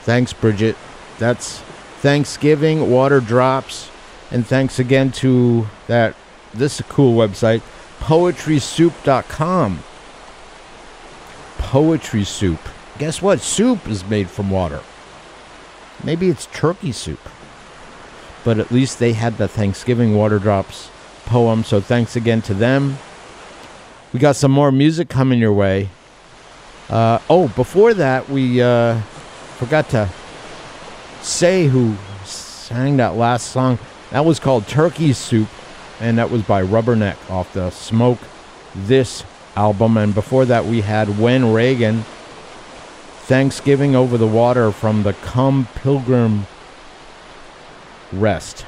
Thanks, 0.00 0.32
Bridget. 0.32 0.76
That's 1.18 1.62
Thanksgiving, 2.02 2.90
water 2.90 3.20
drops, 3.20 3.88
and 4.32 4.44
thanks 4.44 4.80
again 4.80 5.12
to 5.12 5.68
that. 5.86 6.16
This 6.52 6.74
is 6.74 6.80
a 6.80 6.84
cool 6.84 7.16
website, 7.16 7.62
poetrysoup.com. 8.00 9.84
poetry 11.58 12.24
soup. 12.24 12.58
Guess 12.98 13.22
what? 13.22 13.40
Soup 13.40 13.86
is 13.86 14.04
made 14.04 14.28
from 14.28 14.50
water. 14.50 14.80
Maybe 16.02 16.28
it's 16.28 16.46
turkey 16.46 16.90
soup. 16.90 17.20
But 18.42 18.58
at 18.58 18.72
least 18.72 18.98
they 18.98 19.12
had 19.12 19.38
the 19.38 19.46
Thanksgiving 19.46 20.16
Water 20.16 20.40
Drops 20.40 20.90
poem, 21.24 21.62
so 21.62 21.80
thanks 21.80 22.16
again 22.16 22.42
to 22.42 22.52
them. 22.52 22.98
We 24.12 24.18
got 24.18 24.34
some 24.34 24.50
more 24.50 24.72
music 24.72 25.08
coming 25.08 25.38
your 25.38 25.52
way. 25.52 25.88
Uh, 26.90 27.20
oh, 27.30 27.46
before 27.46 27.94
that, 27.94 28.28
we 28.28 28.60
uh, 28.60 29.00
forgot 29.56 29.88
to 29.90 30.10
say 31.22 31.66
who 31.66 31.94
sang 32.24 32.96
that 32.98 33.16
last 33.16 33.48
song. 33.48 33.78
That 34.10 34.24
was 34.24 34.38
called 34.38 34.66
Turkey 34.66 35.12
Soup, 35.12 35.48
and 36.00 36.18
that 36.18 36.30
was 36.30 36.42
by 36.42 36.62
Rubberneck 36.62 37.30
off 37.30 37.52
the 37.52 37.70
Smoke 37.70 38.18
This 38.74 39.24
album. 39.56 39.96
And 39.96 40.14
before 40.14 40.44
that, 40.46 40.64
we 40.64 40.80
had 40.82 41.18
When 41.18 41.52
Reagan, 41.52 42.04
Thanksgiving 43.24 43.94
Over 43.94 44.18
the 44.18 44.26
Water 44.26 44.70
from 44.72 45.02
the 45.02 45.12
Come 45.14 45.68
Pilgrim 45.76 46.46
Rest. 48.12 48.66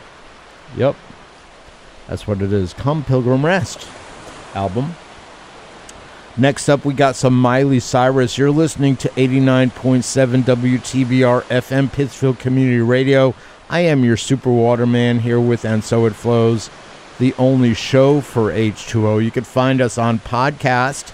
Yep, 0.77 0.97
that's 2.09 2.27
what 2.27 2.41
it 2.41 2.53
is. 2.53 2.73
Come 2.73 3.05
Pilgrim 3.05 3.45
Rest 3.45 3.89
album. 4.55 4.95
Next 6.37 6.69
up, 6.69 6.85
we 6.85 6.95
got 6.95 7.15
some 7.15 7.41
Miley 7.41 7.79
Cyrus. 7.79 8.37
You're 8.37 8.51
listening 8.51 8.97
to 8.97 9.09
89.7 9.11 10.43
WTBR 10.43 11.43
FM 11.43 11.93
Pittsfield 11.93 12.41
Community 12.41 12.81
Radio. 12.81 13.37
I 13.71 13.81
am 13.81 14.05
your 14.05 14.17
Super 14.17 14.51
Waterman 14.51 15.21
here 15.21 15.39
with 15.39 15.65
And 15.65 15.85
So 15.85 16.07
It 16.07 16.15
Flows, 16.15 16.71
the 17.21 17.35
only 17.39 17.73
show 17.73 18.21
for 18.21 18.51
H2O. 18.51 19.25
You 19.25 19.31
could 19.31 19.47
find 19.47 19.81
us 19.81 19.97
on 19.97 20.19
podcast. 20.19 21.13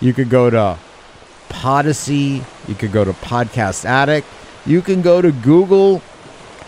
You 0.00 0.12
could 0.12 0.30
go 0.30 0.50
to 0.50 0.78
Podyssey. 1.48 2.42
You 2.66 2.74
could 2.74 2.90
go 2.90 3.04
to 3.04 3.12
Podcast 3.12 3.84
Addict. 3.84 4.26
You 4.66 4.82
can 4.82 5.00
go 5.00 5.22
to 5.22 5.30
Google 5.30 6.02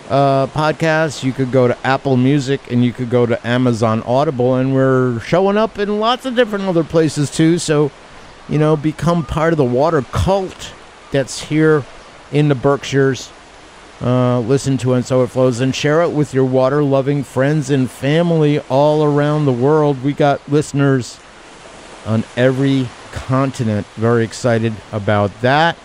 uh, 0.08 0.46
Podcasts. 0.48 1.22
You 1.22 1.32
could 1.32 1.52
go 1.52 1.68
to 1.68 1.86
Apple 1.86 2.16
Music, 2.16 2.72
and 2.72 2.84
you 2.84 2.92
could 2.92 3.10
go 3.10 3.26
to 3.26 3.46
Amazon 3.46 4.02
Audible. 4.02 4.54
And 4.54 4.74
we're 4.74 5.20
showing 5.20 5.56
up 5.56 5.78
in 5.78 6.00
lots 6.00 6.26
of 6.26 6.34
different 6.34 6.64
other 6.64 6.84
places 6.84 7.30
too. 7.30 7.58
So, 7.58 7.90
you 8.48 8.58
know, 8.58 8.76
become 8.76 9.24
part 9.24 9.52
of 9.52 9.56
the 9.56 9.64
water 9.64 10.02
cult 10.02 10.72
that's 11.10 11.44
here 11.44 11.84
in 12.32 12.48
the 12.48 12.54
Berkshires. 12.54 13.30
Uh, 14.00 14.38
listen 14.40 14.78
to 14.78 14.94
it 14.94 15.02
so 15.02 15.24
it 15.24 15.26
flows 15.26 15.58
and 15.58 15.74
share 15.74 16.02
it 16.02 16.10
with 16.10 16.32
your 16.32 16.44
water 16.44 16.84
loving 16.84 17.24
friends 17.24 17.68
and 17.68 17.90
family 17.90 18.60
all 18.68 19.02
around 19.02 19.44
the 19.44 19.52
world. 19.52 20.04
We 20.04 20.12
got 20.12 20.40
listeners 20.48 21.18
on 22.06 22.22
every 22.36 22.88
continent. 23.10 23.86
Very 23.96 24.22
excited 24.22 24.72
about 24.92 25.40
that 25.40 25.76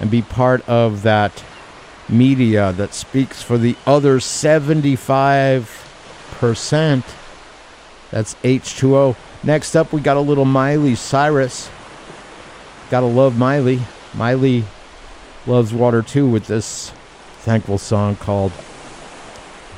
and 0.00 0.10
be 0.10 0.22
part 0.22 0.66
of 0.66 1.02
that 1.02 1.44
media 2.10 2.72
that 2.72 2.94
speaks 2.94 3.42
for 3.42 3.58
the 3.58 3.76
other 3.86 4.18
75%. 4.18 7.04
That's 8.10 8.34
H2O. 8.34 9.16
Next 9.42 9.76
up, 9.76 9.92
we 9.92 10.00
got 10.00 10.16
a 10.16 10.20
little 10.20 10.44
Miley 10.44 10.94
Cyrus. 10.94 11.70
Gotta 12.90 13.06
love 13.06 13.38
Miley. 13.38 13.80
Miley 14.14 14.64
loves 15.46 15.72
water 15.72 16.02
too 16.02 16.28
with 16.28 16.46
this 16.46 16.92
thankful 17.40 17.78
song 17.78 18.16
called 18.16 18.52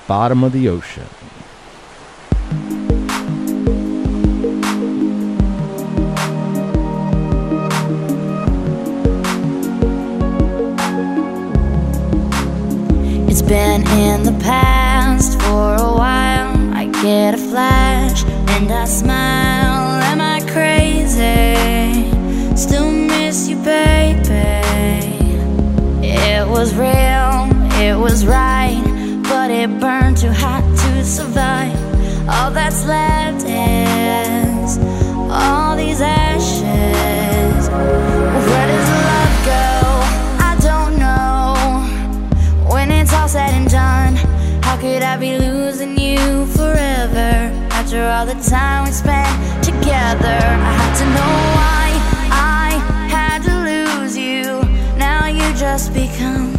Bottom 0.08 0.42
of 0.42 0.52
the 0.52 0.68
Ocean. 0.68 1.06
Been 13.52 13.86
in 13.98 14.22
the 14.22 14.32
past 14.42 15.38
for 15.42 15.74
a 15.74 15.92
while. 16.02 16.56
I 16.72 16.86
get 17.02 17.34
a 17.34 17.36
flash 17.36 18.24
and 18.54 18.72
I 18.72 18.86
smile. 18.86 20.00
Am 20.10 20.22
I 20.22 20.40
crazy? 20.54 21.36
Still 22.56 22.90
miss 22.90 23.48
you, 23.50 23.56
baby. 23.56 24.62
It 26.02 26.48
was 26.48 26.72
real, 26.74 27.34
it 27.86 27.94
was 27.94 28.24
right, 28.24 28.82
but 29.28 29.50
it 29.50 29.68
burned 29.78 30.16
too 30.16 30.32
hot 30.32 30.64
to 30.82 31.04
survive. 31.04 31.76
All 32.30 32.50
that's 32.50 32.86
left 32.86 33.44
is 33.44 34.78
all 35.30 35.71
how 45.12 45.18
could 45.18 45.26
I 45.26 45.38
be 45.38 45.38
losing 45.38 45.98
you 45.98 46.46
forever? 46.46 47.50
After 47.70 48.02
all 48.02 48.24
the 48.24 48.34
time 48.48 48.84
we 48.84 48.92
spent 48.92 49.64
together, 49.64 50.40
I 50.68 50.72
had 50.80 50.94
to 51.00 51.06
know 51.16 51.34
why 51.58 51.86
I 52.30 52.68
had 53.10 53.42
to 53.48 53.54
lose 53.70 54.16
you. 54.16 54.62
Now 54.96 55.26
you 55.26 55.44
just 55.54 55.92
become 55.92 56.54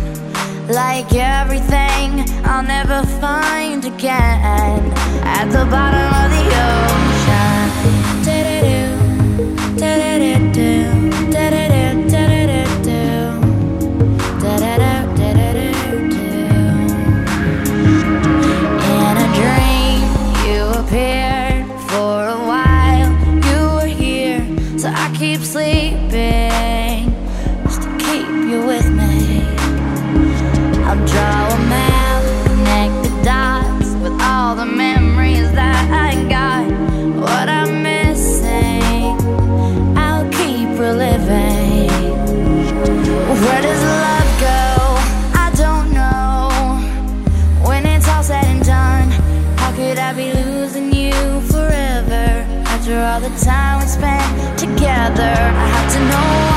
like 0.67 1.13
everything 1.15 2.25
I'll 2.45 2.63
never 2.63 3.03
find 3.19 3.83
again 3.85 4.91
at 5.23 5.45
the 5.45 5.65
bottom 5.65 6.07
of 6.21 6.29
the 6.31 6.45
ocean. 6.47 7.02
The 53.33 53.45
time 53.45 53.79
we 53.79 53.87
spent 53.87 54.59
together, 54.59 55.23
I 55.23 55.67
have 55.67 55.93
to 55.93 55.99
know 55.99 56.52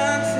chances. 0.00 0.39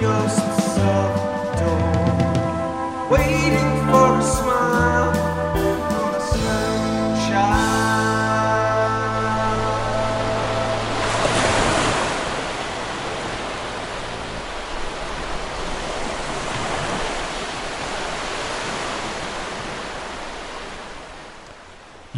your 0.00 0.49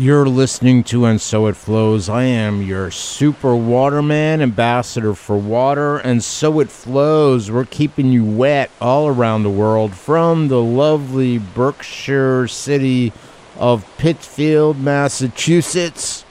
You're 0.03 0.27
listening 0.27 0.83
to 0.85 1.05
And 1.05 1.21
So 1.21 1.47
It 1.47 1.55
Flows. 1.55 2.09
I 2.09 2.25
am 2.25 2.61
your 2.61 2.91
super 2.91 3.55
waterman, 3.55 4.43
ambassador 4.43 5.15
for 5.15 5.37
water, 5.37 5.99
and 5.99 6.25
so 6.25 6.59
it 6.59 6.73
flows. 6.73 7.53
We're 7.53 7.67
keeping 7.67 8.11
you 8.11 8.25
wet 8.25 8.73
all 8.81 9.07
around 9.07 9.45
the 9.45 9.49
world 9.51 9.95
from 9.95 10.49
the 10.49 10.61
lovely 10.61 11.39
Berkshire 11.39 12.49
city 12.49 13.13
of 13.57 13.89
Pittsfield, 13.97 14.81
Massachusetts, 14.81 16.25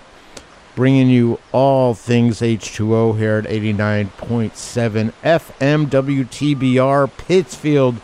bringing 0.76 1.07
you 1.07 1.39
all 1.53 1.93
things 1.93 2.41
H2O 2.41 3.17
here 3.17 3.38
at 3.38 3.45
89.7 3.45 5.13
FM 5.24 5.86
WTBR 5.86 7.09
Pittsfield 7.17 8.01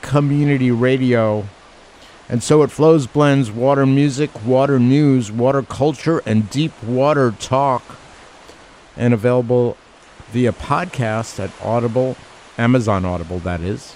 Community 0.00 0.70
Radio. 0.70 1.44
And 2.28 2.42
so 2.42 2.62
it 2.62 2.70
flows 2.70 3.06
blends 3.06 3.50
water 3.50 3.86
music, 3.86 4.44
water 4.44 4.78
news, 4.78 5.32
water 5.32 5.62
culture, 5.62 6.22
and 6.26 6.50
deep 6.50 6.82
water 6.82 7.34
talk. 7.38 7.82
And 8.96 9.14
available 9.14 9.76
via 10.30 10.52
podcast 10.52 11.42
at 11.42 11.50
Audible, 11.64 12.16
Amazon 12.58 13.04
Audible, 13.04 13.38
that 13.40 13.60
is, 13.60 13.94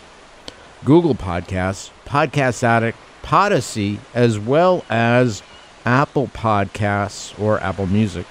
Google 0.84 1.14
Podcasts, 1.14 1.90
Podcast 2.06 2.62
Addict, 2.62 2.96
Podyssey, 3.22 3.98
as 4.14 4.38
well 4.38 4.84
as 4.88 5.42
Apple 5.84 6.28
Podcasts 6.28 7.38
or 7.38 7.60
Apple 7.60 7.86
Music, 7.86 8.26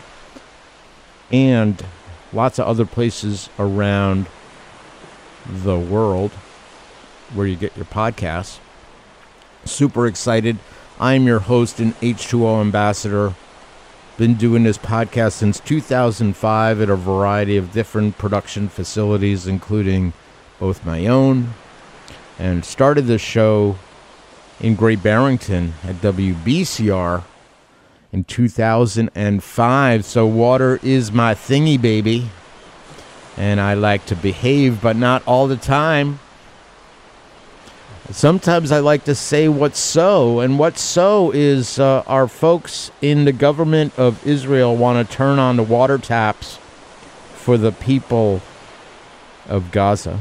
and 1.31 1.85
lots 2.33 2.57
of 2.57 2.65
other 2.65 2.85
places 2.85 3.49
around 3.59 4.25
the 5.45 5.77
world 5.77 6.31
where 7.33 7.45
you 7.45 7.55
get 7.55 7.75
your 7.75 7.85
podcasts 7.85 8.59
super 9.65 10.07
excited. 10.07 10.57
I'm 10.99 11.25
your 11.25 11.39
host 11.39 11.79
and 11.79 11.93
H2O 11.95 12.61
ambassador. 12.61 13.33
Been 14.17 14.35
doing 14.35 14.63
this 14.63 14.77
podcast 14.77 15.33
since 15.33 15.59
2005 15.61 16.81
at 16.81 16.89
a 16.89 16.95
variety 16.95 17.57
of 17.57 17.71
different 17.71 18.17
production 18.17 18.69
facilities, 18.69 19.47
including 19.47 20.13
both 20.59 20.85
my 20.85 21.07
own, 21.07 21.53
and 22.37 22.63
started 22.63 23.07
the 23.07 23.17
show 23.17 23.77
in 24.59 24.75
Great 24.75 25.01
Barrington 25.01 25.73
at 25.83 25.95
WBCR 25.95 27.23
in 28.11 28.23
2005. 28.25 30.05
So, 30.05 30.25
water 30.27 30.79
is 30.83 31.11
my 31.11 31.33
thingy, 31.33 31.81
baby. 31.81 32.29
And 33.37 33.59
I 33.59 33.73
like 33.73 34.05
to 34.07 34.15
behave, 34.15 34.81
but 34.81 34.95
not 34.95 35.23
all 35.25 35.47
the 35.47 35.55
time. 35.55 36.19
Sometimes 38.11 38.73
I 38.73 38.79
like 38.79 39.05
to 39.05 39.15
say 39.15 39.47
what's 39.47 39.79
so, 39.79 40.41
and 40.41 40.59
what's 40.59 40.81
so 40.81 41.31
is 41.31 41.79
uh, 41.79 42.03
our 42.07 42.27
folks 42.27 42.91
in 43.01 43.23
the 43.23 43.31
government 43.31 43.97
of 43.97 44.25
Israel 44.27 44.75
want 44.75 45.07
to 45.07 45.15
turn 45.15 45.39
on 45.39 45.55
the 45.55 45.63
water 45.63 45.97
taps 45.97 46.57
for 47.35 47.57
the 47.57 47.71
people 47.71 48.41
of 49.47 49.71
Gaza 49.71 50.19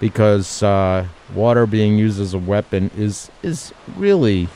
because 0.00 0.62
uh, 0.62 1.06
water 1.34 1.66
being 1.66 1.96
used 1.96 2.20
as 2.20 2.34
a 2.34 2.38
weapon 2.38 2.90
is 2.96 3.30
is 3.42 3.72
really 3.96 4.48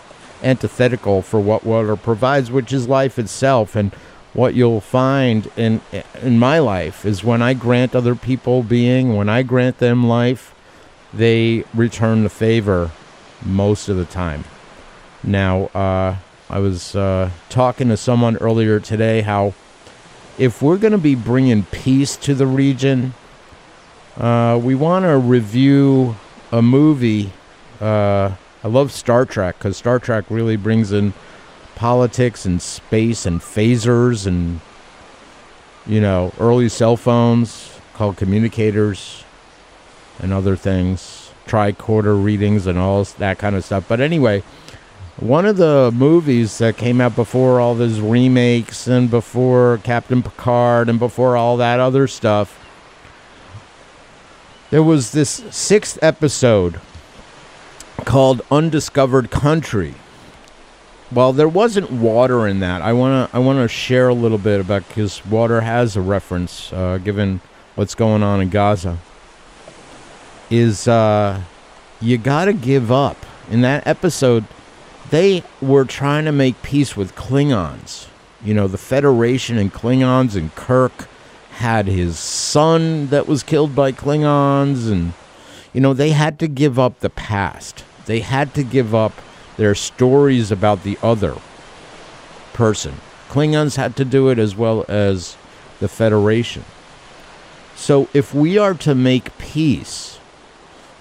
antithetical 0.43 1.23
for 1.23 1.41
what 1.41 1.65
water 1.65 1.97
provides, 1.97 2.51
which 2.51 2.73
is 2.73 2.87
life 2.87 3.19
itself. 3.19 3.75
And 3.75 3.93
what 4.35 4.55
you'll 4.55 4.83
find 4.83 5.51
in 5.57 5.81
in 6.21 6.39
my 6.39 6.59
life 6.59 7.07
is 7.07 7.25
when 7.25 7.41
I 7.41 7.55
grant 7.55 7.97
other 7.97 8.15
people 8.15 8.63
being, 8.63 9.17
when 9.17 9.31
I 9.31 9.43
grant 9.43 9.79
them 9.79 10.07
life 10.07 10.54
they 11.17 11.65
return 11.75 12.25
the 12.25 12.31
favor 12.31 12.91
most 13.45 13.89
of 13.89 13.97
the 13.97 14.05
time. 14.05 14.45
Now, 15.23 15.65
uh, 15.67 16.17
I 16.51 16.59
was 16.59 16.95
uh, 16.95 17.31
talking 17.49 17.89
to 17.89 17.97
someone 17.97 18.37
earlier 18.37 18.81
today 18.81 19.23
how 19.23 19.55
if 20.39 20.61
we're 20.61 20.77
going 20.77 20.93
to 20.93 20.99
be 20.99 21.15
bringing 21.15 21.65
peace 21.65 22.17
to 22.19 22.35
the 22.35 22.47
region, 22.47 23.15
uh, 24.17 24.61
we 24.63 24.75
want 24.75 25.05
to 25.05 25.17
review 25.17 26.17
a 26.53 26.61
movie. 26.61 27.33
Uh, 27.81 28.33
I 28.63 28.69
love 28.69 28.93
Star 28.93 29.25
Trek 29.25 29.59
because 29.59 29.77
Star 29.77 29.99
Trek 29.99 30.25
really 30.29 30.57
brings 30.57 30.93
in 30.93 31.15
politics 31.75 32.45
and 32.45 32.61
space 32.61 33.27
and 33.27 33.41
phasers 33.41 34.27
and, 34.27 34.61
you 35.87 36.01
know, 36.01 36.33
early 36.39 36.69
cell 36.69 36.97
phones 36.97 37.79
called 37.95 38.17
communicators 38.17 39.24
and 40.21 40.33
other 40.33 40.57
things, 40.57 41.33
tricorder 41.47 42.23
readings 42.23 42.67
and 42.67 42.79
all 42.79 43.05
that 43.05 43.39
kind 43.39 43.57
of 43.57 43.65
stuff. 43.65 43.87
But 43.89 44.01
anyway, 44.01 44.43
one 45.17 45.47
of 45.47 45.57
the 45.57 45.93
movies 45.95 46.59
that 46.59 46.77
came 46.77 47.01
out 47.01 47.15
before 47.15 47.61
all 47.61 47.75
those 47.75 48.01
remakes 48.01 48.87
and 48.87 49.11
before 49.11 49.79
Captain 49.85 50.23
Picard 50.23 50.89
and 50.89 50.99
before 50.99 51.37
all 51.37 51.57
that 51.59 51.79
other 51.79 52.09
stuff, 52.09 52.61
there 54.71 54.83
was 54.83 55.13
this 55.13 55.45
sixth 55.51 56.03
episode 56.03 56.81
called 58.05 58.43
Undiscovered 58.51 59.31
Country. 59.31 59.95
Well, 61.13 61.33
there 61.33 61.49
wasn't 61.49 61.93
water 61.93 62.49
in 62.49 62.59
that. 62.61 62.83
I 62.83 62.93
wanna 62.93 63.29
I 63.33 63.39
wanna 63.39 63.69
share 63.69 64.09
a 64.09 64.15
little 64.15 64.39
bit 64.39 64.61
about 64.61 64.89
because 64.89 65.25
water 65.25 65.61
has 65.61 65.95
a 65.97 66.01
reference 66.01 66.73
uh, 66.73 66.99
given 66.99 67.41
what's 67.77 67.95
going 67.95 68.25
on 68.25 68.41
in 68.41 68.49
Gaza 68.49 68.99
is 70.51 70.87
uh, 70.89 71.41
you 72.01 72.19
got 72.19 72.47
to 72.47 72.53
give 72.53 72.91
up. 72.93 73.17
In 73.51 73.61
that 73.61 73.87
episode, 73.87 74.45
they 75.11 75.43
were 75.61 75.85
trying 75.85 76.25
to 76.25 76.33
make 76.33 76.63
peace 76.63 76.97
with 76.97 77.15
Klingons. 77.15 78.09
You 78.43 78.55
know, 78.55 78.69
the 78.69 78.79
Federation 78.79 79.59
and 79.59 79.73
Klingons, 79.73 80.37
and 80.37 80.55
Kirk 80.55 81.09
had 81.53 81.87
his 81.87 82.19
son 82.19 83.09
that 83.09 83.27
was 83.27 83.43
killed 83.43 83.75
by 83.75 83.93
Klingons, 83.93 84.91
and, 84.91 85.13
you 85.73 85.81
know, 85.81 85.95
they 85.95 86.11
had 86.11 86.39
to 86.41 86.49
give 86.49 86.79
up 86.79 87.01
the 87.01 87.11
past. 87.11 87.85
They 88.07 88.21
had 88.21 88.55
to 88.55 88.63
give 88.63 88.95
up 88.95 89.13
their 89.57 89.75
stories 89.75 90.51
about 90.51 90.83
the 90.83 90.99
other 91.03 91.37
person. 92.53 92.95
Klingons 93.29 93.77
had 93.77 93.97
to 93.97 94.05
do 94.05 94.29
it 94.29 94.39
as 94.39 94.57
well 94.57 94.85
as 94.89 95.37
the 95.81 95.89
Federation. 95.89 96.65
So 97.77 98.09
if 98.15 98.35
we 98.35 98.59
are 98.59 98.75
to 98.75 98.95
make 98.95 99.37
peace, 99.39 100.14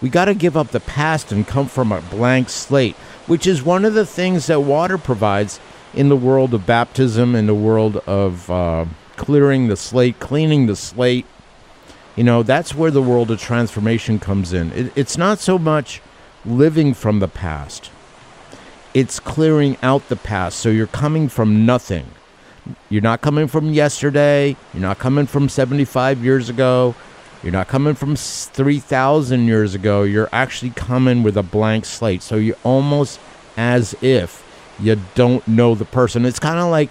we 0.04 0.10
got 0.10 0.26
to 0.26 0.34
give 0.34 0.58
up 0.58 0.68
the 0.68 0.82
past 0.82 1.32
and 1.32 1.48
come 1.48 1.68
from 1.68 1.94
a 1.94 2.02
blank 2.02 2.50
slate, 2.50 2.98
which 3.26 3.48
is 3.48 3.64
one 3.64 3.86
of 3.86 3.94
the 3.94 4.06
things 4.06 4.48
that 4.48 4.60
water 4.60 4.98
provides 4.98 5.62
in 5.94 6.10
the 6.10 6.16
world 6.18 6.54
of 6.54 6.66
baptism, 6.66 7.36
in 7.36 7.48
the 7.48 7.56
world 7.56 7.96
of 8.06 8.52
uh, 8.52 8.84
clearing 9.16 9.70
the 9.70 9.78
slate, 9.78 10.20
cleaning 10.20 10.66
the 10.66 10.76
slate. 10.76 11.26
You 12.18 12.26
know, 12.26 12.44
that's 12.44 12.76
where 12.76 12.92
the 12.92 13.02
world 13.02 13.32
of 13.32 13.40
transformation 13.40 14.20
comes 14.20 14.52
in. 14.52 14.74
It, 14.74 14.92
it's 14.98 15.18
not 15.18 15.40
so 15.40 15.58
much 15.58 16.02
living 16.44 16.94
from 16.94 17.20
the 17.20 17.30
past, 17.30 17.90
it's 18.94 19.22
clearing 19.22 19.78
out 19.82 20.10
the 20.10 20.18
past. 20.18 20.60
So 20.60 20.68
you're 20.68 20.86
coming 20.86 21.30
from 21.30 21.66
nothing. 21.66 22.08
You're 22.90 23.02
not 23.02 23.22
coming 23.22 23.48
from 23.48 23.72
yesterday. 23.72 24.58
You're 24.74 24.82
not 24.82 25.00
coming 25.00 25.28
from 25.28 25.48
75 25.48 26.22
years 26.26 26.50
ago. 26.50 26.94
You're 27.44 27.52
not 27.52 27.68
coming 27.68 27.94
from 27.94 28.16
3,000 28.16 29.46
years 29.46 29.76
ago. 29.76 30.04
You're 30.04 30.30
actually 30.32 30.72
coming 30.72 31.24
with 31.24 31.36
a 31.36 31.44
blank 31.44 31.84
slate. 31.86 32.22
So 32.22 32.38
you're 32.38 32.56
almost 32.64 33.20
as 33.58 33.96
if 34.02 34.44
you 34.80 35.00
don't 35.14 35.46
know 35.48 35.76
the 35.76 35.86
person. 35.86 36.26
It's 36.26 36.40
kind 36.40 36.60
of 36.60 36.72
like 36.72 36.90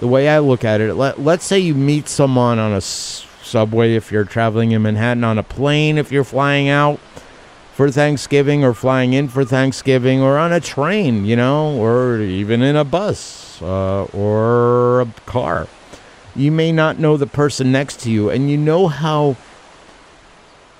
the 0.00 0.06
way 0.06 0.28
I 0.28 0.40
look 0.40 0.62
at 0.62 0.82
it. 0.82 0.94
Let, 0.94 1.20
let's 1.20 1.44
say 1.44 1.58
you 1.58 1.74
meet 1.74 2.08
someone 2.08 2.58
on 2.58 2.72
a 2.72 2.82
subway 2.82 3.94
if 3.94 4.12
you're 4.12 4.24
traveling 4.24 4.72
in 4.72 4.82
Manhattan, 4.82 5.24
on 5.24 5.38
a 5.38 5.42
plane 5.42 5.96
if 5.96 6.12
you're 6.12 6.24
flying 6.24 6.68
out 6.68 7.00
for 7.72 7.90
Thanksgiving 7.90 8.62
or 8.62 8.74
flying 8.74 9.14
in 9.14 9.28
for 9.28 9.44
Thanksgiving, 9.44 10.20
or 10.20 10.38
on 10.38 10.52
a 10.52 10.60
train, 10.60 11.24
you 11.24 11.34
know, 11.34 11.76
or 11.76 12.20
even 12.20 12.62
in 12.62 12.76
a 12.76 12.84
bus 12.84 13.60
uh, 13.62 14.04
or 14.12 15.00
a 15.00 15.06
car. 15.26 15.66
You 16.36 16.52
may 16.52 16.70
not 16.70 16.98
know 16.98 17.16
the 17.16 17.26
person 17.26 17.72
next 17.72 18.00
to 18.00 18.10
you, 18.10 18.30
and 18.30 18.50
you 18.50 18.56
know 18.56 18.86
how 18.86 19.36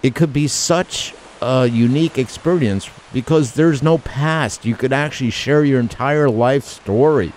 it 0.04 0.14
could 0.14 0.34
be 0.34 0.46
such 0.46 1.14
a 1.40 1.66
unique 1.66 2.18
experience 2.18 2.90
because 3.14 3.54
there's 3.54 3.82
no 3.82 3.96
past. 3.96 4.66
You 4.66 4.74
could 4.74 4.92
actually 4.92 5.30
share 5.30 5.64
your 5.64 5.80
entire 5.80 6.28
life 6.28 6.64
story 6.64 7.32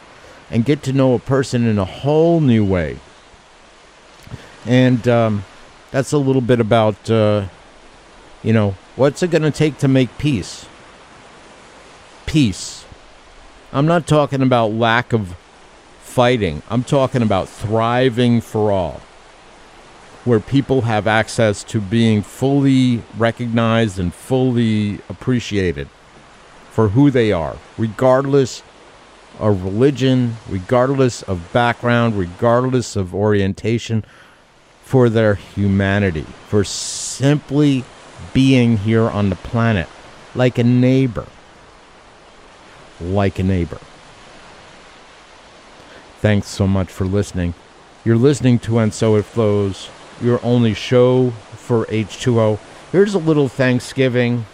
and 0.51 0.65
get 0.65 0.83
to 0.83 0.91
know 0.91 1.13
a 1.13 1.19
person 1.19 1.65
in 1.65 1.79
a 1.79 1.85
whole 1.85 2.41
new 2.41 2.65
way. 2.65 2.99
And 4.65 5.07
um, 5.07 5.45
that's 5.91 6.11
a 6.11 6.17
little 6.17 6.41
bit 6.41 6.59
about, 6.59 7.09
uh, 7.09 7.45
you 8.43 8.51
know, 8.51 8.75
what's 8.97 9.23
it 9.23 9.31
going 9.31 9.43
to 9.43 9.51
take 9.51 9.77
to 9.77 9.87
make 9.87 10.17
peace? 10.17 10.65
Peace. 12.25 12.83
I'm 13.71 13.85
not 13.85 14.05
talking 14.05 14.41
about 14.41 14.73
lack 14.73 15.13
of 15.13 15.37
fighting, 16.01 16.63
I'm 16.69 16.83
talking 16.83 17.21
about 17.21 17.47
thriving 17.47 18.41
for 18.41 18.73
all 18.73 19.01
where 20.27 20.41
people 20.41 20.81
have 20.81 21.07
access 21.07 21.63
to 21.63 21.79
being 21.79 22.21
fully 22.21 23.01
recognized 23.17 23.97
and 23.97 24.13
fully 24.13 24.99
appreciated 25.07 25.87
for 26.69 26.89
who 26.89 27.09
they 27.09 27.31
are, 27.31 27.55
regardless 27.77 28.61
of 29.39 29.63
religion, 29.63 30.35
regardless 30.49 31.23
of 31.23 31.51
background, 31.53 32.19
regardless 32.19 32.97
of 32.97 33.15
orientation, 33.15 34.03
for 34.83 35.09
their 35.09 35.35
humanity, 35.35 36.25
for 36.47 36.63
simply 36.63 37.85
being 38.33 38.77
here 38.77 39.09
on 39.09 39.29
the 39.29 39.35
planet 39.35 39.87
like 40.35 40.57
a 40.57 40.63
neighbor. 40.63 41.25
Like 42.99 43.39
a 43.39 43.43
neighbor. 43.43 43.79
Thanks 46.19 46.47
so 46.47 46.67
much 46.67 46.89
for 46.89 47.05
listening. 47.05 47.53
You're 48.03 48.17
listening 48.17 48.59
to 48.59 48.79
And 48.79 48.93
So 48.93 49.15
It 49.15 49.25
Flows, 49.25 49.89
your 50.21 50.39
only 50.43 50.73
show 50.73 51.31
for 51.31 51.85
H2O. 51.85 52.59
Here's 52.91 53.13
a 53.13 53.19
little 53.19 53.47
Thanksgiving 53.47 54.45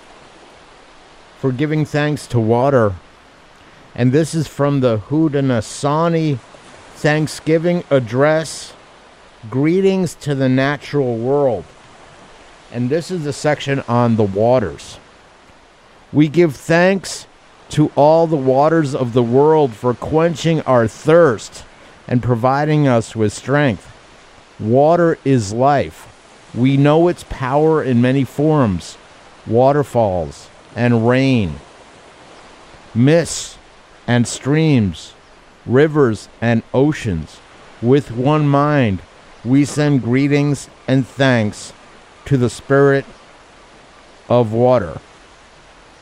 for 1.39 1.51
giving 1.51 1.85
thanks 1.85 2.25
to 2.27 2.39
water. 2.39 2.95
And 3.95 4.11
this 4.11 4.33
is 4.33 4.47
from 4.47 4.79
the 4.79 4.97
Haudenosaunee 4.97 6.39
Thanksgiving 6.95 7.83
Address. 7.89 8.73
Greetings 9.49 10.15
to 10.15 10.35
the 10.35 10.49
natural 10.49 11.17
world. 11.17 11.65
And 12.71 12.89
this 12.89 13.11
is 13.11 13.23
the 13.23 13.33
section 13.33 13.81
on 13.81 14.15
the 14.15 14.23
waters. 14.23 14.99
We 16.11 16.27
give 16.27 16.55
thanks 16.55 17.27
to 17.69 17.91
all 17.95 18.25
the 18.25 18.35
waters 18.35 18.95
of 18.95 19.13
the 19.13 19.23
world 19.23 19.73
for 19.73 19.93
quenching 19.93 20.61
our 20.61 20.87
thirst 20.87 21.65
and 22.07 22.23
providing 22.23 22.87
us 22.87 23.15
with 23.15 23.33
strength. 23.33 23.92
Water 24.59 25.17
is 25.25 25.53
life. 25.53 26.09
We 26.53 26.77
know 26.77 27.07
its 27.07 27.23
power 27.29 27.83
in 27.83 28.01
many 28.01 28.23
forms 28.23 28.97
waterfalls 29.45 30.49
and 30.75 31.07
rain, 31.07 31.59
mists 32.95 33.57
and 34.07 34.27
streams, 34.27 35.13
rivers 35.65 36.29
and 36.39 36.63
oceans. 36.73 37.39
With 37.81 38.11
one 38.11 38.47
mind, 38.47 39.01
we 39.43 39.65
send 39.65 40.03
greetings 40.03 40.69
and 40.87 41.05
thanks 41.05 41.73
to 42.25 42.37
the 42.37 42.49
Spirit 42.49 43.05
of 44.29 44.53
water. 44.53 45.01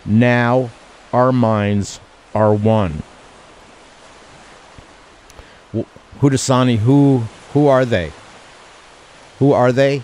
Now 0.06 0.70
our 1.12 1.32
minds 1.32 1.99
are 2.36 2.54
one. 2.54 3.04
Hudasani, 6.20 6.78
who 6.78 7.24
who 7.54 7.68
are 7.68 7.86
they? 7.86 8.12
Who 9.41 9.53
are 9.53 9.71
they? 9.71 10.03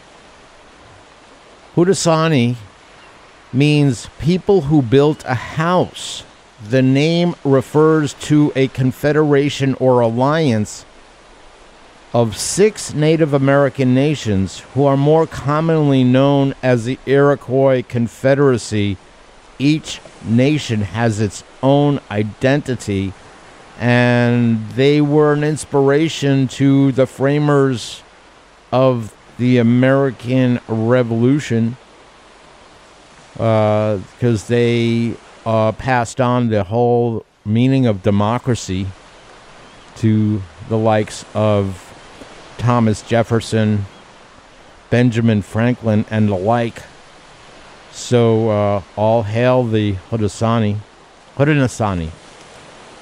Haudenosaunee 1.75 2.55
means 3.53 4.09
people 4.17 4.61
who 4.61 4.81
built 4.81 5.23
a 5.25 5.35
house. 5.35 6.23
The 6.67 6.81
name 6.81 7.35
refers 7.43 8.15
to 8.15 8.51
a 8.55 8.67
confederation 8.69 9.75
or 9.75 9.99
alliance 9.99 10.85
of 12.15 12.35
six 12.35 12.95
Native 12.95 13.31
American 13.31 13.93
nations 13.93 14.61
who 14.73 14.85
are 14.85 14.97
more 14.97 15.27
commonly 15.27 16.03
known 16.03 16.55
as 16.63 16.85
the 16.85 16.97
Iroquois 17.05 17.83
Confederacy. 17.88 18.97
Each 19.59 20.01
nation 20.25 20.81
has 20.81 21.21
its 21.21 21.43
own 21.61 21.99
identity, 22.09 23.13
and 23.79 24.67
they 24.71 24.99
were 24.99 25.33
an 25.33 25.43
inspiration 25.43 26.47
to 26.47 26.91
the 26.91 27.05
framers 27.05 28.01
of 28.71 29.13
the 29.38 29.57
American 29.57 30.59
Revolution 30.67 31.77
because 33.33 34.47
they 34.47 35.15
uh, 35.45 35.71
passed 35.73 36.19
on 36.19 36.49
the 36.49 36.63
whole 36.63 37.23
meaning 37.45 37.85
of 37.85 38.01
democracy 38.01 38.88
to 39.97 40.41
the 40.69 40.77
likes 40.77 41.23
of 41.33 41.83
Thomas 42.57 43.03
Jefferson, 43.03 43.85
Benjamin 44.89 45.41
Franklin, 45.41 46.05
and 46.09 46.29
the 46.29 46.35
like. 46.35 46.83
So 47.91 48.49
uh, 48.49 48.81
all 48.95 49.23
hail 49.23 49.63
the 49.63 49.95
Haudenosaunee, 50.09 50.77
Haudenosaunee, 51.35 52.11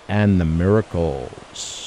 and 0.08 0.40
the 0.40 0.44
Miracles. 0.44 1.79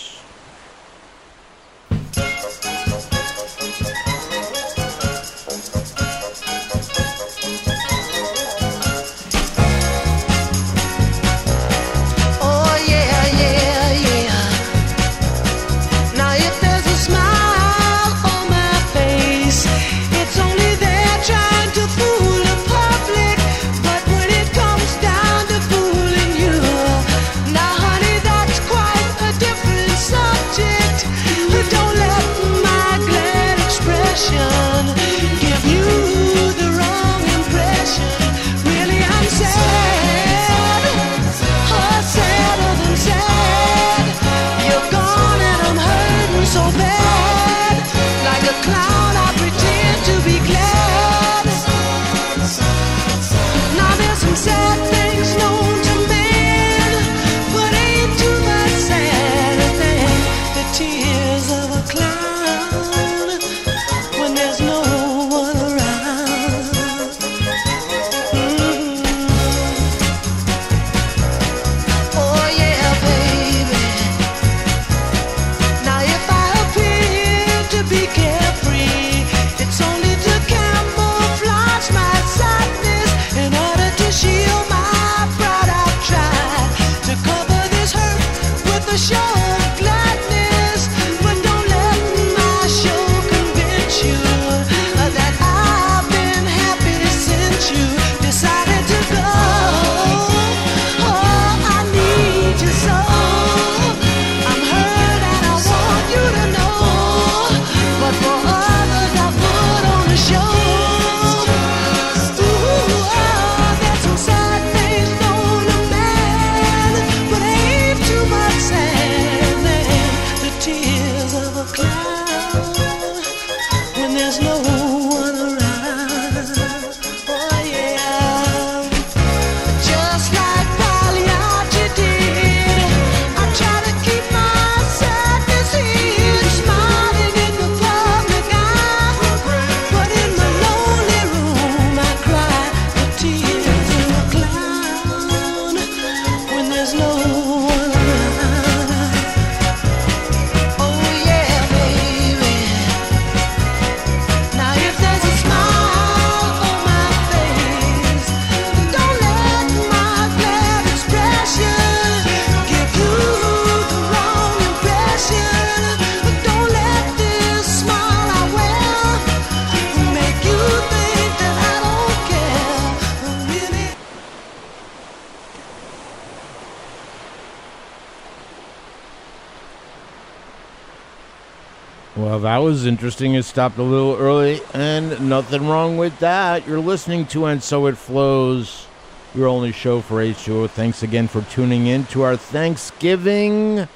Well, 182.34 182.40
that 182.40 182.58
was 182.58 182.88
interesting. 182.88 183.36
It 183.36 183.44
stopped 183.44 183.78
a 183.78 183.84
little 183.84 184.16
early, 184.16 184.60
and 184.74 185.30
nothing 185.30 185.68
wrong 185.68 185.98
with 185.98 186.18
that. 186.18 186.68
You're 186.68 186.80
listening 186.80 187.28
to 187.28 187.46
And 187.46 187.62
So 187.62 187.86
It 187.86 187.96
Flows, 187.96 188.88
your 189.36 189.48
only 189.48 189.72
show 189.72 190.02
for 190.02 190.16
H2O. 190.16 190.68
Thanks 190.72 191.04
again 191.04 191.28
for 191.28 191.44
tuning 191.44 191.86
in 191.86 192.08
to 192.08 192.24
our 192.24 192.36
Thanksgiving, 192.36 193.88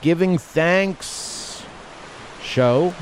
giving 0.00 0.38
thanks 0.38 1.66
show. 2.42 2.94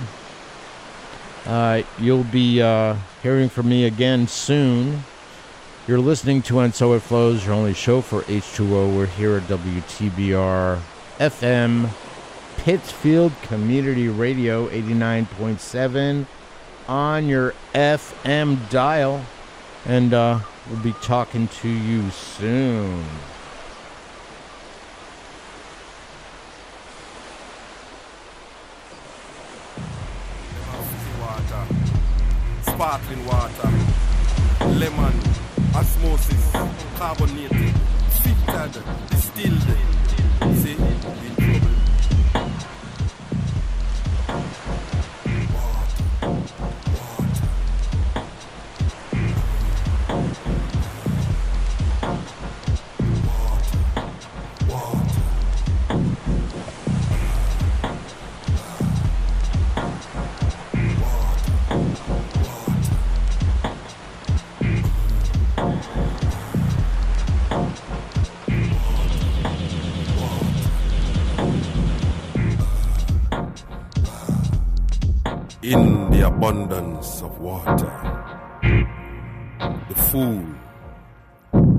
Uh, 1.47 1.83
you'll 2.01 2.25
be 2.25 2.61
uh, 2.61 2.97
hearing 3.23 3.49
from 3.49 3.69
me 3.69 3.85
again 3.85 4.27
soon. 4.27 5.05
You're 5.87 6.01
listening 6.01 6.43
to 6.43 6.59
And 6.59 6.75
So 6.75 6.95
It 6.95 7.03
Flows, 7.03 7.47
your 7.47 7.55
only 7.55 7.75
show 7.75 8.01
for 8.01 8.23
H2O. 8.23 8.97
We're 8.97 9.07
here 9.07 9.37
at 9.37 9.45
WTBR 9.45 10.81
FM. 11.21 11.91
Pittsfield 12.59 13.33
Community 13.43 14.09
Radio 14.09 14.69
89.7 14.69 16.27
on 16.89 17.29
your 17.29 17.55
FM 17.75 18.71
dial. 18.71 19.25
And 19.87 20.15
uh, 20.15 20.41
we'll 20.71 20.83
be 20.83 20.93
talking 21.03 21.49
to 21.49 21.69
you 21.69 22.11
soon. 22.11 23.05
sparkling 32.75 33.25
water, 33.25 33.71
lemon, 34.61 35.15
osmosis, 35.77 36.51
carbonated, 36.97 37.73
filtered, 38.23 38.83
distilled. 39.11 39.94
In 75.65 76.11
the 76.11 76.27
abundance 76.27 77.23
of 77.23 77.39
water, 77.39 77.97
the 79.89 79.95
fool 79.95 80.45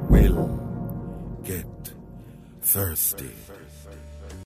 will 0.09 1.39
get 1.43 1.93
thirsty. 2.63 3.29